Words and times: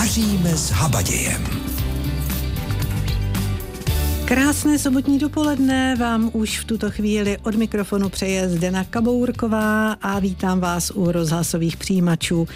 Vaříme 0.00 0.56
s 0.56 0.70
habadějem. 0.70 1.59
Krásné 4.30 4.78
sobotní 4.78 5.18
dopoledne 5.18 5.96
vám 5.96 6.30
už 6.32 6.58
v 6.58 6.64
tuto 6.64 6.90
chvíli 6.90 7.38
od 7.42 7.54
mikrofonu 7.54 8.08
přeje 8.08 8.48
Zdena 8.48 8.84
Kabourková 8.84 9.92
a 9.92 10.18
vítám 10.18 10.60
vás 10.60 10.92
u 10.94 11.12
rozhlasových 11.12 11.76
přijímačů. 11.76 12.48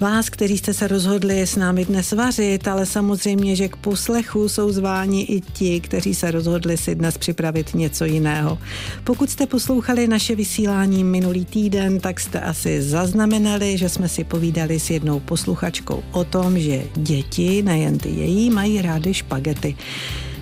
Vás, 0.00 0.30
kteří 0.30 0.58
jste 0.58 0.74
se 0.74 0.88
rozhodli 0.88 1.40
s 1.40 1.56
námi 1.56 1.84
dnes 1.84 2.12
vařit, 2.12 2.68
ale 2.68 2.86
samozřejmě, 2.86 3.56
že 3.56 3.68
k 3.68 3.76
poslechu 3.76 4.48
jsou 4.48 4.72
zváni 4.72 5.22
i 5.22 5.40
ti, 5.40 5.80
kteří 5.80 6.14
se 6.14 6.30
rozhodli 6.30 6.76
si 6.76 6.94
dnes 6.94 7.18
připravit 7.18 7.74
něco 7.74 8.04
jiného. 8.04 8.58
Pokud 9.04 9.30
jste 9.30 9.46
poslouchali 9.46 10.08
naše 10.08 10.34
vysílání 10.34 11.04
minulý 11.04 11.44
týden, 11.44 12.00
tak 12.00 12.20
jste 12.20 12.40
asi 12.40 12.82
zaznamenali, 12.82 13.78
že 13.78 13.88
jsme 13.88 14.08
si 14.08 14.24
povídali 14.24 14.80
s 14.80 14.90
jednou 14.90 15.20
posluchačkou 15.20 16.02
o 16.12 16.24
tom, 16.24 16.58
že 16.58 16.82
děti, 16.94 17.62
nejen 17.62 17.98
ty 17.98 18.08
její, 18.08 18.50
mají 18.50 18.82
rády 18.82 19.14
špagety. 19.14 19.76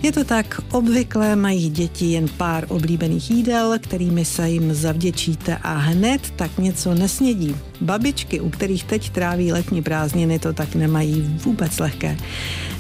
Je 0.02 0.12
to 0.12 0.25
tak, 0.25 0.61
obvykle 0.73 1.37
mají 1.37 1.70
děti 1.70 2.07
jen 2.07 2.27
pár 2.37 2.65
oblíbených 2.69 3.30
jídel, 3.30 3.79
kterými 3.79 4.24
se 4.24 4.51
jim 4.51 4.74
zavděčíte 4.74 5.57
a 5.62 5.73
hned 5.73 6.30
tak 6.37 6.59
něco 6.59 6.95
nesnědí. 6.95 7.57
Babičky, 7.80 8.41
u 8.41 8.51
kterých 8.51 8.84
teď 8.84 9.11
tráví 9.11 9.52
letní 9.52 9.83
prázdniny, 9.83 10.38
to 10.38 10.52
tak 10.52 10.74
nemají 10.74 11.38
vůbec 11.45 11.79
lehké 11.79 12.16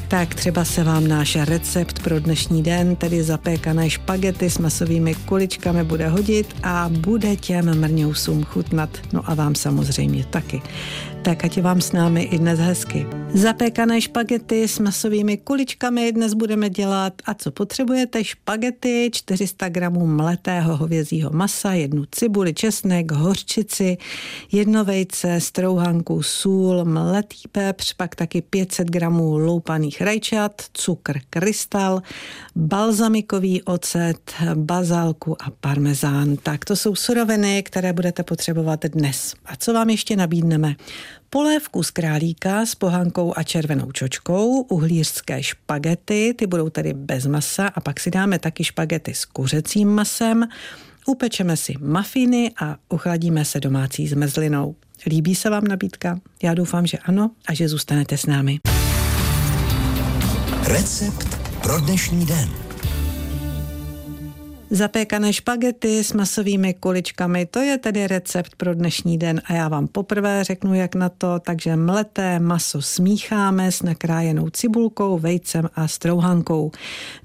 tak 0.08 0.34
třeba 0.34 0.64
se 0.64 0.84
vám 0.84 1.08
náš 1.08 1.36
recept 1.36 2.02
pro 2.02 2.20
dnešní 2.20 2.62
den, 2.62 2.96
tedy 2.96 3.22
zapékané 3.22 3.90
špagety 3.90 4.50
s 4.50 4.58
masovými 4.58 5.14
kuličkami, 5.14 5.84
bude 5.84 6.08
hodit 6.08 6.56
a 6.62 6.88
bude 6.88 7.36
těm 7.36 7.80
mrňousům 7.80 8.44
chutnat. 8.44 8.90
No 9.12 9.30
a 9.30 9.34
vám 9.34 9.54
samozřejmě 9.54 10.24
taky. 10.24 10.62
Tak 11.28 11.44
ať 11.44 11.56
je 11.56 11.62
vám 11.62 11.80
s 11.84 11.92
námi 11.92 12.32
i 12.32 12.40
dnes 12.40 12.56
hezky. 12.56 13.04
Zapékané 13.34 14.00
špagety 14.00 14.64
s 14.68 14.78
masovými 14.78 15.36
kuličkami 15.36 16.12
dnes 16.12 16.34
budeme 16.34 16.70
dělat. 16.70 17.12
A 17.24 17.34
co 17.34 17.50
potřebujete? 17.50 18.24
Špagety, 18.24 19.10
400 19.12 19.68
gramů 19.68 20.06
mletého 20.06 20.76
hovězího 20.76 21.30
masa, 21.30 21.72
jednu 21.72 22.04
cibuli, 22.10 22.54
česnek, 22.54 23.12
hořčici, 23.12 23.96
jedno 24.52 24.84
vejce, 24.84 25.40
strouhanku, 25.40 26.22
sůl, 26.22 26.84
mletý 26.84 27.48
pepř, 27.52 27.92
pak 27.92 28.14
taky 28.14 28.42
500 28.42 28.88
gramů 28.88 29.38
loupaných 29.38 30.00
rajčat, 30.00 30.62
cukr 30.72 31.20
krystal, 31.30 32.02
balzamikový 32.56 33.62
ocet, 33.62 34.32
bazálku 34.54 35.42
a 35.42 35.50
parmezán. 35.60 36.36
Tak 36.36 36.64
to 36.64 36.76
jsou 36.76 36.94
suroviny, 36.94 37.62
které 37.62 37.92
budete 37.92 38.22
potřebovat 38.22 38.84
dnes. 38.84 39.34
A 39.46 39.56
co 39.56 39.72
vám 39.72 39.90
ještě 39.90 40.16
nabídneme? 40.16 40.76
Polévku 41.30 41.82
z 41.82 41.90
králíka 41.90 42.66
s 42.66 42.74
pohankou 42.74 43.32
a 43.36 43.42
červenou 43.42 43.92
čočkou, 43.92 44.60
uhlířské 44.60 45.42
špagety, 45.42 46.34
ty 46.38 46.46
budou 46.46 46.70
tedy 46.70 46.94
bez 46.94 47.26
masa 47.26 47.66
a 47.66 47.80
pak 47.80 48.00
si 48.00 48.10
dáme 48.10 48.38
taky 48.38 48.64
špagety 48.64 49.14
s 49.14 49.24
kuřecím 49.24 49.88
masem, 49.88 50.48
upečeme 51.06 51.56
si 51.56 51.74
mafiny 51.80 52.52
a 52.60 52.76
uchladíme 52.88 53.44
se 53.44 53.60
domácí 53.60 54.08
zmrzlinou. 54.08 54.76
Líbí 55.06 55.34
se 55.34 55.50
vám 55.50 55.64
nabídka? 55.64 56.20
Já 56.42 56.54
doufám, 56.54 56.86
že 56.86 56.98
ano 56.98 57.30
a 57.48 57.54
že 57.54 57.68
zůstanete 57.68 58.16
s 58.18 58.26
námi. 58.26 58.58
Recept 60.62 61.38
pro 61.62 61.80
dnešní 61.80 62.26
den. 62.26 62.67
Zapékané 64.70 65.32
špagety 65.32 66.04
s 66.04 66.12
masovými 66.12 66.74
kuličkami, 66.74 67.46
to 67.46 67.60
je 67.60 67.78
tedy 67.78 68.06
recept 68.06 68.54
pro 68.56 68.74
dnešní 68.74 69.18
den 69.18 69.42
a 69.44 69.52
já 69.52 69.68
vám 69.68 69.88
poprvé 69.88 70.44
řeknu, 70.44 70.74
jak 70.74 70.94
na 70.94 71.08
to, 71.08 71.40
takže 71.40 71.76
mleté 71.76 72.38
maso 72.38 72.82
smícháme 72.82 73.72
s 73.72 73.82
nakrájenou 73.82 74.50
cibulkou, 74.50 75.18
vejcem 75.18 75.68
a 75.74 75.88
strouhankou. 75.88 76.70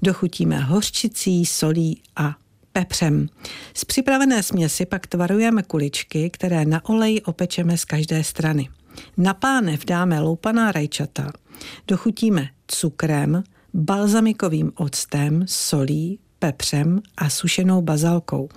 Dochutíme 0.02 0.58
hořčicí, 0.58 1.46
solí 1.46 2.02
a 2.16 2.36
pepřem. 2.72 3.28
Z 3.74 3.84
připravené 3.84 4.42
směsi 4.42 4.86
pak 4.86 5.06
tvarujeme 5.06 5.62
kuličky, 5.62 6.30
které 6.30 6.64
na 6.64 6.84
oleji 6.84 7.22
opečeme 7.22 7.78
z 7.78 7.84
každé 7.84 8.24
strany. 8.24 8.68
Na 9.16 9.34
pánev 9.34 9.84
dáme 9.84 10.20
loupaná 10.20 10.72
rajčata, 10.72 11.32
dochutíme 11.88 12.48
cukrem, 12.66 13.44
balzamikovým 13.74 14.72
octem, 14.76 15.44
solí, 15.48 16.18
pepřem 16.44 17.00
a 17.16 17.30
sušenou 17.30 17.82
bazalkou. 17.82 18.48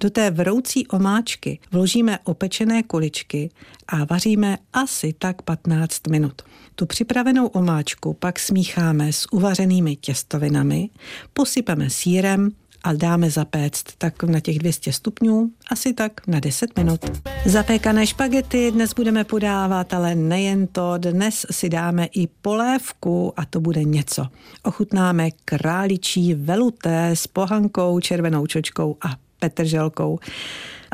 Do 0.00 0.10
té 0.10 0.30
vroucí 0.30 0.86
omáčky 0.86 1.58
vložíme 1.72 2.18
opečené 2.24 2.82
kuličky 2.82 3.50
a 3.88 4.04
vaříme 4.04 4.58
asi 4.72 5.14
tak 5.18 5.42
15 5.42 6.06
minut. 6.06 6.42
Tu 6.74 6.86
připravenou 6.86 7.46
omáčku 7.46 8.14
pak 8.14 8.38
smícháme 8.38 9.12
s 9.12 9.32
uvařenými 9.32 9.96
těstovinami, 9.96 10.90
posypeme 11.32 11.90
sírem, 11.90 12.50
a 12.84 12.92
dáme 12.92 13.30
zapéct 13.30 13.84
tak 13.98 14.22
na 14.22 14.40
těch 14.40 14.58
200 14.58 14.92
stupňů, 14.92 15.50
asi 15.70 15.92
tak 15.94 16.26
na 16.26 16.40
10 16.40 16.78
minut. 16.78 17.00
Zapékané 17.46 18.06
špagety 18.06 18.70
dnes 18.70 18.94
budeme 18.94 19.24
podávat, 19.24 19.94
ale 19.94 20.14
nejen 20.14 20.66
to, 20.66 20.94
dnes 20.98 21.46
si 21.50 21.68
dáme 21.68 22.06
i 22.06 22.26
polévku 22.26 23.32
a 23.36 23.44
to 23.44 23.60
bude 23.60 23.84
něco. 23.84 24.26
Ochutnáme 24.62 25.28
králičí 25.44 26.34
veluté 26.34 27.10
s 27.10 27.26
pohankou, 27.26 28.00
červenou 28.00 28.46
čočkou 28.46 28.96
a 29.02 29.16
petrželkou. 29.38 30.18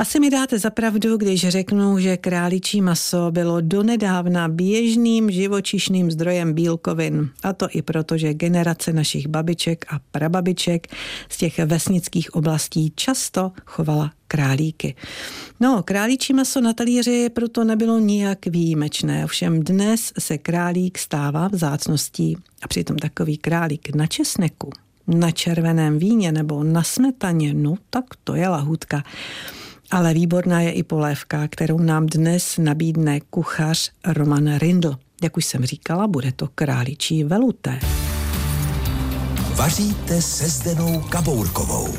Asi 0.00 0.20
mi 0.20 0.30
dáte 0.30 0.58
zapravdu, 0.58 1.16
když 1.16 1.48
řeknu, 1.48 1.98
že 1.98 2.16
králičí 2.16 2.80
maso 2.80 3.30
bylo 3.30 3.60
donedávna 3.60 4.48
běžným 4.48 5.30
živočišným 5.30 6.10
zdrojem 6.10 6.54
bílkovin. 6.54 7.28
A 7.42 7.52
to 7.52 7.68
i 7.70 7.82
proto, 7.82 8.18
že 8.18 8.34
generace 8.34 8.92
našich 8.92 9.28
babiček 9.28 9.84
a 9.88 10.00
prababiček 10.10 10.86
z 11.28 11.36
těch 11.36 11.58
vesnických 11.58 12.34
oblastí 12.34 12.92
často 12.96 13.52
chovala 13.66 14.12
králíky. 14.28 14.94
No, 15.60 15.82
králíčí 15.82 16.32
maso 16.32 16.60
na 16.60 16.72
talíři 16.72 17.28
proto 17.28 17.64
nebylo 17.64 17.98
nijak 17.98 18.46
výjimečné, 18.46 19.24
ovšem 19.24 19.60
dnes 19.62 20.12
se 20.18 20.38
králík 20.38 20.98
stává 20.98 21.48
vzácností 21.48 22.36
a 22.62 22.68
přitom 22.68 22.96
takový 22.96 23.38
králík 23.38 23.94
na 23.94 24.06
česneku, 24.06 24.70
na 25.06 25.30
červeném 25.30 25.98
víně 25.98 26.32
nebo 26.32 26.64
na 26.64 26.82
smetaně, 26.82 27.54
no 27.54 27.74
tak 27.90 28.04
to 28.24 28.34
je 28.34 28.48
lahutka. 28.48 29.02
Ale 29.90 30.14
výborná 30.14 30.60
je 30.60 30.72
i 30.72 30.82
polévka, 30.82 31.48
kterou 31.48 31.78
nám 31.78 32.06
dnes 32.06 32.58
nabídne 32.58 33.20
kuchař 33.20 33.90
Roman 34.06 34.58
Rindl. 34.58 34.96
Jak 35.22 35.36
už 35.36 35.44
jsem 35.44 35.64
říkala, 35.64 36.06
bude 36.06 36.32
to 36.32 36.48
králičí 36.54 37.24
veluté. 37.24 37.78
Vaříte 39.54 40.22
se 40.22 40.48
Zdenou 40.48 41.00
Kabourkovou. 41.00 41.94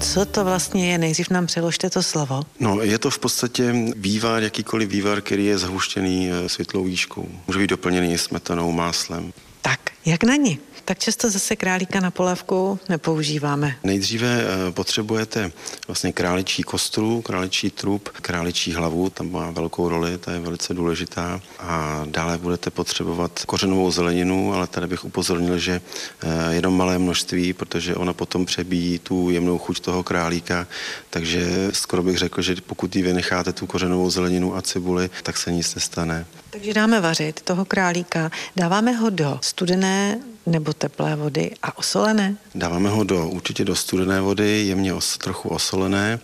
Co 0.00 0.24
to 0.24 0.44
vlastně 0.44 0.92
je? 0.92 0.98
Nejdřív 0.98 1.30
nám 1.30 1.46
přeložte 1.46 1.90
to 1.90 2.02
slovo. 2.02 2.42
No, 2.60 2.82
je 2.82 2.98
to 2.98 3.10
v 3.10 3.18
podstatě 3.18 3.74
vývar, 3.96 4.42
jakýkoliv 4.42 4.88
vývar, 4.88 5.20
který 5.20 5.46
je 5.46 5.58
zahuštěný 5.58 6.30
eh, 6.30 6.48
světlou 6.48 6.84
výškou. 6.84 7.28
Může 7.46 7.58
být 7.58 7.70
doplněný 7.70 8.18
smetanou, 8.18 8.72
máslem. 8.72 9.32
Tak, 9.62 9.80
jak 10.04 10.24
na 10.24 10.36
ní? 10.36 10.58
Tak 10.86 10.98
často 10.98 11.30
zase 11.30 11.56
králíka 11.56 12.00
na 12.00 12.10
polévku 12.10 12.78
nepoužíváme. 12.88 13.76
Nejdříve 13.84 14.40
eh, 14.40 14.72
potřebujete 14.72 15.52
vlastně 15.86 16.12
králičí 16.12 16.62
kostru, 16.62 17.22
králičí 17.22 17.70
trup, 17.70 18.08
králičí 18.08 18.72
hlavu, 18.72 19.10
tam 19.10 19.32
má 19.32 19.50
velkou 19.50 19.88
roli, 19.88 20.18
ta 20.18 20.32
je 20.32 20.40
velice 20.40 20.74
důležitá. 20.74 21.40
A 21.58 22.06
dále 22.10 22.38
budete 22.38 22.70
potřebovat 22.70 23.44
kořenovou 23.46 23.90
zeleninu, 23.90 24.54
ale 24.54 24.66
tady 24.66 24.86
bych 24.86 25.04
upozornil, 25.04 25.58
že 25.58 25.80
eh, 26.22 26.54
jenom 26.54 26.76
malé 26.76 26.98
množství, 26.98 27.52
protože 27.52 27.94
ona 27.94 28.12
potom 28.12 28.46
přebíjí 28.46 28.98
tu 28.98 29.30
jemnou 29.30 29.58
chuť 29.58 29.80
toho 29.80 30.02
králíka, 30.02 30.66
takže 31.10 31.70
skoro 31.72 32.02
bych 32.02 32.18
řekl, 32.18 32.42
že 32.42 32.56
pokud 32.66 32.96
ji 32.96 33.02
vynecháte 33.02 33.52
tu 33.52 33.66
kořenovou 33.66 34.10
zeleninu 34.10 34.56
a 34.56 34.62
cibuli, 34.62 35.10
tak 35.22 35.36
se 35.36 35.52
nic 35.52 35.74
nestane. 35.74 36.26
Takže 36.50 36.74
dáme 36.74 37.00
vařit 37.00 37.40
toho 37.40 37.64
králíka, 37.64 38.30
dáváme 38.56 38.92
ho 38.92 39.10
do 39.10 39.38
studené 39.42 40.20
nebo 40.46 40.72
teplé 40.72 41.16
vody 41.16 41.50
a 41.62 41.78
osolené? 41.78 42.36
Dáváme 42.54 42.88
ho 42.88 43.04
do, 43.04 43.28
určitě 43.28 43.64
do 43.64 43.76
studené 43.76 44.20
vody, 44.20 44.66
jemně 44.66 44.94
os, 44.94 45.18
trochu 45.18 45.48
osolené 45.48 46.18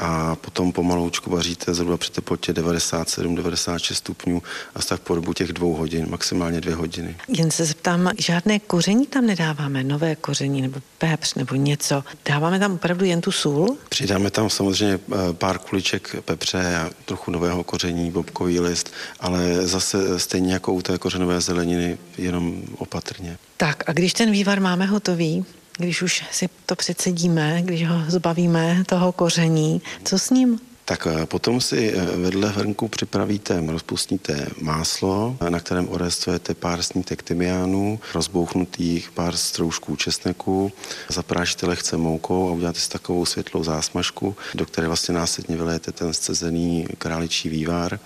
a 0.00 0.36
potom 0.36 0.72
pomaloučku 0.72 1.30
vaříte 1.30 1.74
zhruba 1.74 1.96
při 1.96 2.12
teplotě 2.12 2.52
97-96 2.52 3.94
stupňů 3.94 4.42
a 4.74 4.82
tak 4.82 5.00
po 5.00 5.14
dobu 5.14 5.32
těch 5.32 5.52
dvou 5.52 5.74
hodin, 5.74 6.06
maximálně 6.10 6.60
dvě 6.60 6.74
hodiny. 6.74 7.16
Jen 7.28 7.50
se 7.50 7.64
zeptám, 7.64 8.10
žádné 8.18 8.58
koření 8.58 9.06
tam 9.06 9.26
nedáváme, 9.26 9.84
nové 9.84 10.16
koření 10.16 10.62
nebo 10.62 10.80
pepř 10.98 11.34
nebo 11.34 11.54
něco. 11.54 12.04
Dáváme 12.26 12.58
tam 12.58 12.72
opravdu 12.72 13.04
jen 13.04 13.20
tu 13.20 13.32
sůl? 13.32 13.76
Přidáme 13.88 14.30
tam 14.30 14.50
samozřejmě 14.50 14.94
eh, 15.12 15.16
pár 15.32 15.58
kuliček 15.58 16.16
pepře 16.24 16.76
a 16.76 16.90
trochu 17.04 17.30
nového 17.30 17.64
koření, 17.64 18.10
bobkový 18.10 18.60
list, 18.60 18.92
ale 19.20 19.66
zase 19.66 20.18
stejně 20.18 20.52
jako 20.52 20.72
u 20.72 20.82
té 20.82 20.98
kořenové 20.98 21.40
zeleniny, 21.40 21.98
jenom 22.18 22.62
opatrně. 22.78 23.38
Tak 23.56 23.84
a 23.86 23.92
když 23.92 24.12
ten 24.12 24.30
vývar 24.30 24.60
máme 24.60 24.86
hotový, 24.86 25.44
když 25.80 26.02
už 26.02 26.24
si 26.30 26.48
to 26.66 26.76
předsedíme, 26.76 27.62
když 27.62 27.88
ho 27.88 27.96
zbavíme 28.08 28.82
toho 28.86 29.12
koření, 29.12 29.82
co 30.04 30.18
s 30.18 30.30
ním? 30.30 30.60
Tak 30.84 31.06
eh, 31.06 31.26
potom 31.26 31.60
si 31.60 31.92
eh, 31.94 32.16
vedle 32.16 32.48
hrnku 32.48 32.88
připravíte, 32.88 33.62
rozpustíte 33.66 34.46
máslo, 34.60 35.36
na 35.48 35.60
kterém 35.60 35.88
orestujete 35.88 36.54
pár 36.54 36.82
snítek 36.82 37.22
tymiánů, 37.22 38.00
rozbouchnutých 38.14 39.10
pár 39.10 39.36
stroužků 39.36 39.96
česneku, 39.96 40.72
zaprášíte 41.08 41.66
lehce 41.66 41.96
moukou 41.96 42.48
a 42.48 42.52
uděláte 42.52 42.80
si 42.80 42.88
takovou 42.88 43.26
světlou 43.26 43.64
zásmažku, 43.64 44.36
do 44.54 44.66
které 44.66 44.86
vlastně 44.86 45.14
následně 45.14 45.56
vylejete 45.56 45.92
ten 45.92 46.12
scezený 46.12 46.86
králičí 46.98 47.48
vývar 47.48 48.00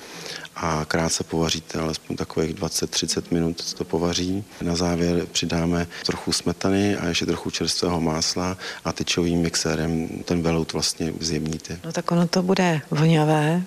a 0.57 0.85
krátce 0.85 1.25
povaříte, 1.25 1.79
alespoň 1.79 2.17
takových 2.17 2.55
20-30 2.55 3.23
minut 3.31 3.75
to 3.75 3.85
povaří. 3.85 4.45
Na 4.63 4.77
závěr 4.77 5.27
přidáme 5.33 5.87
trochu 6.07 6.33
smetany 6.33 6.97
a 6.97 7.07
ještě 7.07 7.27
trochu 7.27 7.51
čerstvého 7.51 8.01
másla 8.01 8.57
a 8.85 8.93
tyčovým 8.93 9.41
mixérem 9.41 10.09
ten 10.25 10.43
velout 10.43 10.73
vlastně 10.73 11.13
zjemníte. 11.21 11.79
No 11.85 11.93
tak 11.93 12.13
ono 12.13 12.29
to 12.29 12.43
bude 12.43 12.81
voňavé, 12.91 13.63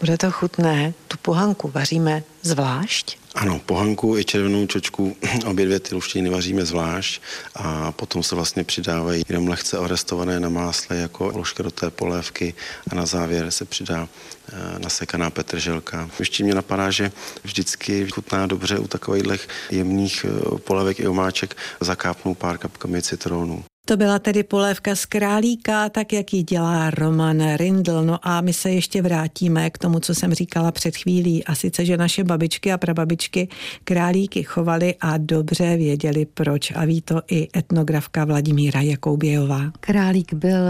bude 0.00 0.18
to 0.18 0.30
chutné. 0.30 0.94
Pohanku 1.22 1.68
vaříme 1.68 2.22
zvlášť? 2.42 3.18
Ano, 3.34 3.60
pohanku 3.66 4.18
i 4.18 4.24
červenou 4.24 4.66
čočku, 4.66 5.16
obě 5.46 5.66
dvě 5.66 5.80
ty 5.80 5.94
luštěny 5.94 6.30
vaříme 6.30 6.64
zvlášť 6.64 7.22
a 7.54 7.92
potom 7.92 8.22
se 8.22 8.34
vlastně 8.34 8.64
přidávají 8.64 9.22
jenom 9.28 9.48
lehce 9.48 9.78
orestované 9.78 10.40
na 10.40 10.48
másle 10.48 10.96
jako 10.96 11.32
ložka 11.34 11.62
do 11.62 11.70
té 11.70 11.90
polévky 11.90 12.54
a 12.90 12.94
na 12.94 13.06
závěr 13.06 13.50
se 13.50 13.64
přidá 13.64 14.08
eh, 14.48 14.78
nasekaná 14.78 15.30
petrželka. 15.30 16.10
Ještě 16.18 16.44
mě 16.44 16.54
napadá, 16.54 16.90
že 16.90 17.12
vždycky 17.44 18.08
chutná 18.10 18.46
dobře 18.46 18.78
u 18.78 18.86
takových 18.86 19.48
jemných 19.70 20.26
eh, 20.28 20.58
polévek 20.58 21.00
i 21.00 21.08
omáček 21.08 21.56
zakápnou 21.80 22.34
pár 22.34 22.58
kapkami 22.58 23.02
citronu. 23.02 23.64
To 23.90 23.96
byla 23.96 24.18
tedy 24.18 24.42
polévka 24.42 24.94
z 24.94 25.06
králíka, 25.06 25.88
tak 25.88 26.12
jak 26.12 26.32
ji 26.32 26.42
dělá 26.42 26.90
Roman 26.90 27.56
Rindl. 27.56 28.04
No 28.04 28.28
a 28.28 28.40
my 28.40 28.52
se 28.52 28.70
ještě 28.70 29.02
vrátíme 29.02 29.70
k 29.70 29.78
tomu, 29.78 30.00
co 30.00 30.14
jsem 30.14 30.34
říkala 30.34 30.72
před 30.72 30.96
chvílí. 30.96 31.44
A 31.44 31.54
sice, 31.54 31.84
že 31.84 31.96
naše 31.96 32.24
babičky 32.24 32.72
a 32.72 32.78
prababičky 32.78 33.48
králíky 33.84 34.42
chovaly 34.42 34.94
a 35.00 35.18
dobře 35.18 35.76
věděli 35.76 36.26
proč. 36.26 36.72
A 36.76 36.84
ví 36.84 37.02
to 37.02 37.22
i 37.30 37.48
etnografka 37.56 38.24
Vladimíra 38.24 38.80
Jakoubějová. 38.80 39.60
Králík 39.80 40.34
byl 40.34 40.64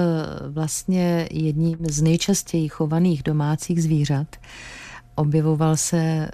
vlastně 0.49 1.29
jedním 1.31 1.77
z 1.89 2.03
nejčastěji 2.03 2.69
chovaných 2.69 3.23
domácích 3.23 3.83
zvířat. 3.83 4.37
Objevoval 5.15 5.77
se 5.77 6.29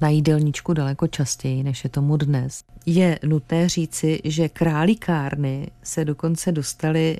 na 0.00 0.08
jídelníčku 0.08 0.72
daleko 0.72 1.06
častěji, 1.06 1.62
než 1.62 1.84
je 1.84 1.90
tomu 1.90 2.16
dnes. 2.16 2.64
Je 2.86 3.18
nutné 3.26 3.68
říci, 3.68 4.20
že 4.24 4.48
králíkárny 4.48 5.70
se 5.82 6.04
dokonce 6.04 6.52
dostaly 6.52 7.18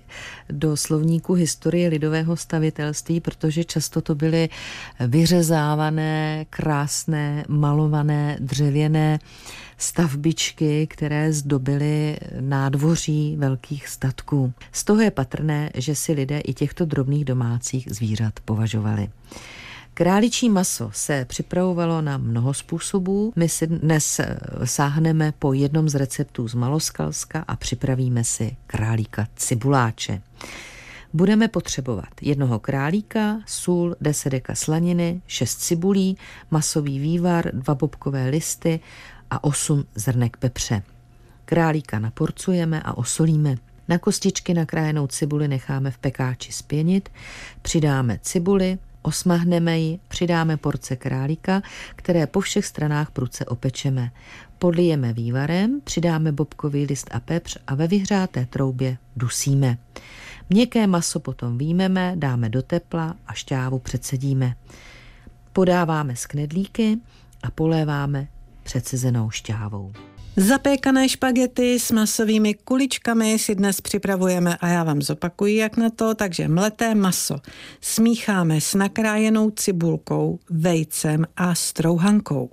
do 0.51 0.77
slovníku 0.77 1.35
historie 1.35 1.89
lidového 1.89 2.37
stavitelství, 2.37 3.21
protože 3.21 3.65
často 3.65 4.01
to 4.01 4.15
byly 4.15 4.49
vyřezávané, 5.01 6.47
krásné, 6.51 7.45
malované, 7.49 8.37
dřevěné 8.41 9.19
stavbičky, 9.79 10.87
které 10.87 11.33
zdobily 11.33 12.17
nádvoří 12.41 13.37
velkých 13.39 13.89
statků. 13.89 14.53
Z 14.73 14.85
toho 14.85 15.01
je 15.01 15.11
patrné, 15.11 15.71
že 15.75 15.95
si 15.95 16.13
lidé 16.13 16.39
i 16.39 16.55
těchto 16.55 16.85
drobných 16.85 17.25
domácích 17.25 17.89
zvířat 17.91 18.35
považovali. 18.45 19.09
Králičí 19.99 20.49
maso 20.49 20.91
se 20.93 21.25
připravovalo 21.25 22.03
na 22.03 22.19
mnoho 22.19 22.55
způsobů. 22.55 23.33
My 23.37 23.49
si 23.49 23.67
dnes 23.67 24.21
eh, 24.21 24.39
sáhneme 24.65 25.33
po 25.39 25.53
jednom 25.53 25.89
z 25.89 25.95
receptů 25.95 26.49
z 26.49 26.55
Maloskalska 26.55 27.45
a 27.49 27.57
připravíme 27.57 28.25
si 28.25 28.57
králíka 28.67 29.29
cibuláče. 29.37 30.23
Budeme 31.13 31.49
potřebovat 31.49 32.09
jednoho 32.23 32.59
králíka, 32.59 33.41
sůl, 33.47 33.97
10 34.01 34.31
deka 34.31 34.55
slaniny, 34.55 35.23
6 35.27 35.57
cibulí, 35.57 36.19
masový 36.51 36.99
vývar, 36.99 37.51
dva 37.55 37.75
bobkové 37.75 38.29
listy 38.29 38.81
a 39.31 39.45
8 39.45 39.85
zrnek 39.95 40.37
pepře. 40.37 40.83
Králíka 41.45 41.99
naporcujeme 41.99 42.83
a 42.83 42.97
osolíme. 42.97 43.57
Na 43.89 43.99
kostičky 43.99 44.55
nakrájenou 44.55 45.07
cibuli 45.07 45.49
necháme 45.49 45.91
v 45.91 45.99
pekáči 45.99 46.53
spěnit, 46.53 47.09
přidáme 47.63 48.19
cibuli, 48.23 48.79
Osmahneme 49.09 49.79
ji, 49.79 49.99
přidáme 50.09 50.57
porce 50.57 50.97
králíka, 50.97 51.63
které 51.97 52.27
po 52.27 52.41
všech 52.41 52.67
stranách 52.67 53.11
pruce 53.11 53.45
opečeme. 53.45 54.11
Podlijeme 54.59 55.13
vývarem, 55.13 55.81
přidáme 55.85 56.33
bobkový 56.33 56.85
list 56.85 57.09
a 57.11 57.21
pepř 57.21 57.59
a 57.67 57.75
ve 57.75 57.87
vyhřáté 57.87 58.47
troubě 58.47 58.97
dusíme. 59.17 59.79
Měkké 60.51 60.87
maso 60.87 61.21
potom 61.21 61.59
výjmeme, 61.59 62.13
dáme 62.17 62.49
do 62.49 62.63
tepla 62.63 63.17
a 63.27 63.33
šťávu 63.33 63.79
předsedíme. 63.79 64.55
Podáváme 65.53 66.17
z 66.17 66.27
knedlíky 66.27 66.99
a 67.43 67.51
poléváme 67.51 68.29
předsezenou 68.63 69.31
šťávou. 69.31 69.93
Zapékané 70.39 71.09
špagety 71.09 71.79
s 71.79 71.91
masovými 71.91 72.55
kuličkami 72.55 73.39
si 73.39 73.55
dnes 73.55 73.81
připravujeme 73.81 74.57
a 74.57 74.69
já 74.69 74.85
vám 74.85 75.03
zopakuji, 75.03 75.57
jak 75.57 75.77
na 75.77 75.91
to. 75.91 76.15
Takže 76.15 76.49
mleté 76.49 76.95
maso 76.95 77.37
smícháme 77.81 78.61
s 78.61 78.75
nakrájenou 78.75 79.51
cibulkou, 79.51 80.39
vejcem 80.51 81.27
a 81.37 81.55
strouhankou. 81.55 82.51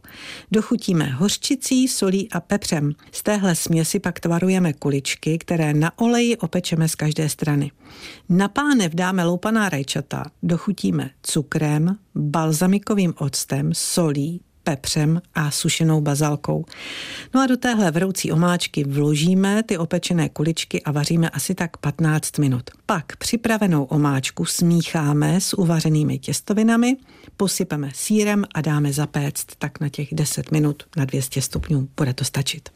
Dochutíme 0.52 1.06
hořčicí, 1.06 1.88
solí 1.88 2.32
a 2.32 2.40
pepřem. 2.40 2.92
Z 3.12 3.24
téhle 3.24 3.56
směsi 3.56 4.00
pak 4.00 4.20
tvarujeme 4.20 4.74
kuličky, 4.74 5.38
které 5.38 5.74
na 5.74 6.00
oleji 6.00 6.38
opečeme 6.38 6.90
z 6.90 6.96
každé 6.96 7.30
strany. 7.30 7.72
Na 8.30 8.48
pánev 8.48 8.96
dáme 8.96 9.26
loupaná 9.26 9.70
rajčata, 9.70 10.26
dochutíme 10.44 11.10
cukrem, 11.22 11.98
balzamikovým 12.16 13.14
octem, 13.18 13.70
solí, 13.74 14.42
pepřem 14.66 15.22
a 15.36 15.52
sušenou 15.52 16.02
bazalkou. 16.02 16.66
No 17.34 17.42
a 17.42 17.48
do 17.48 17.58
téhle 17.58 17.92
vroucí 17.92 18.32
omáčky 18.32 18.84
vložíme 18.84 19.64
ty 19.64 19.78
opečené 19.78 20.30
kuličky 20.30 20.84
a 20.84 20.92
vaříme 20.92 21.30
asi 21.30 21.56
tak 21.56 21.78
15 21.78 22.38
minut. 22.38 22.64
Pak 22.86 23.16
připravenou 23.16 23.84
omáčku 23.84 24.46
smícháme 24.46 25.42
s 25.42 25.54
uvařenými 25.58 26.20
těstovinami, 26.20 26.98
posypeme 27.38 27.90
sírem 27.94 28.46
a 28.54 28.62
dáme 28.62 28.94
zapéct 28.94 29.48
tak 29.58 29.80
na 29.80 29.90
těch 29.90 30.08
10 30.12 30.52
minut 30.52 30.84
na 30.98 31.06
200 31.06 31.42
stupňů. 31.42 31.88
Bude 31.98 32.14
to 32.14 32.24
stačit. 32.24 32.70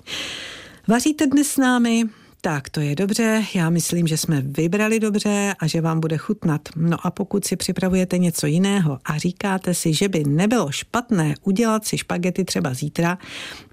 Vaříte 0.87 1.27
dnes 1.27 1.47
s 1.47 1.57
námi 1.57 2.03
tak, 2.41 2.69
to 2.69 2.79
je 2.79 2.95
dobře. 2.95 3.43
Já 3.55 3.69
myslím, 3.69 4.07
že 4.07 4.17
jsme 4.17 4.41
vybrali 4.41 4.99
dobře 4.99 5.55
a 5.59 5.67
že 5.67 5.81
vám 5.81 5.99
bude 5.99 6.17
chutnat. 6.17 6.61
No 6.75 6.97
a 7.07 7.11
pokud 7.11 7.45
si 7.45 7.55
připravujete 7.55 8.17
něco 8.17 8.47
jiného 8.47 8.99
a 9.05 9.17
říkáte 9.17 9.73
si, 9.73 9.93
že 9.93 10.09
by 10.09 10.23
nebylo 10.23 10.71
špatné 10.71 11.35
udělat 11.43 11.85
si 11.85 11.97
špagety 11.97 12.45
třeba 12.45 12.73
zítra, 12.73 13.17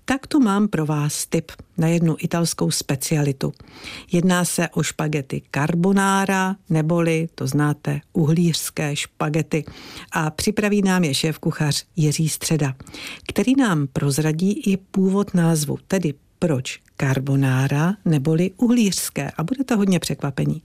tak 0.04 0.26
tu 0.26 0.40
mám 0.40 0.68
pro 0.68 0.86
vás 0.86 1.26
tip 1.26 1.52
na 1.78 1.88
jednu 1.88 2.16
italskou 2.18 2.70
specialitu. 2.70 3.52
Jedná 4.12 4.44
se 4.44 4.68
o 4.68 4.82
špagety 4.82 5.42
carbonara, 5.54 6.56
neboli, 6.70 7.28
to 7.34 7.46
znáte, 7.46 8.00
uhlířské 8.12 8.96
špagety. 8.96 9.64
A 10.12 10.30
připraví 10.30 10.82
nám 10.82 11.04
je 11.04 11.14
šéf 11.14 11.38
kuchař 11.38 11.84
Jiří 11.96 12.28
Středa, 12.28 12.74
který 13.28 13.56
nám 13.56 13.86
prozradí 13.92 14.52
i 14.72 14.76
původ 14.76 15.34
názvu, 15.34 15.78
tedy 15.86 16.14
proč 16.46 16.80
carbonara 17.00 17.94
neboli 18.04 18.50
uhlířské 18.56 19.30
a 19.36 19.44
bude 19.44 19.64
to 19.64 19.76
hodně 19.76 19.98
překvapení. 19.98 20.62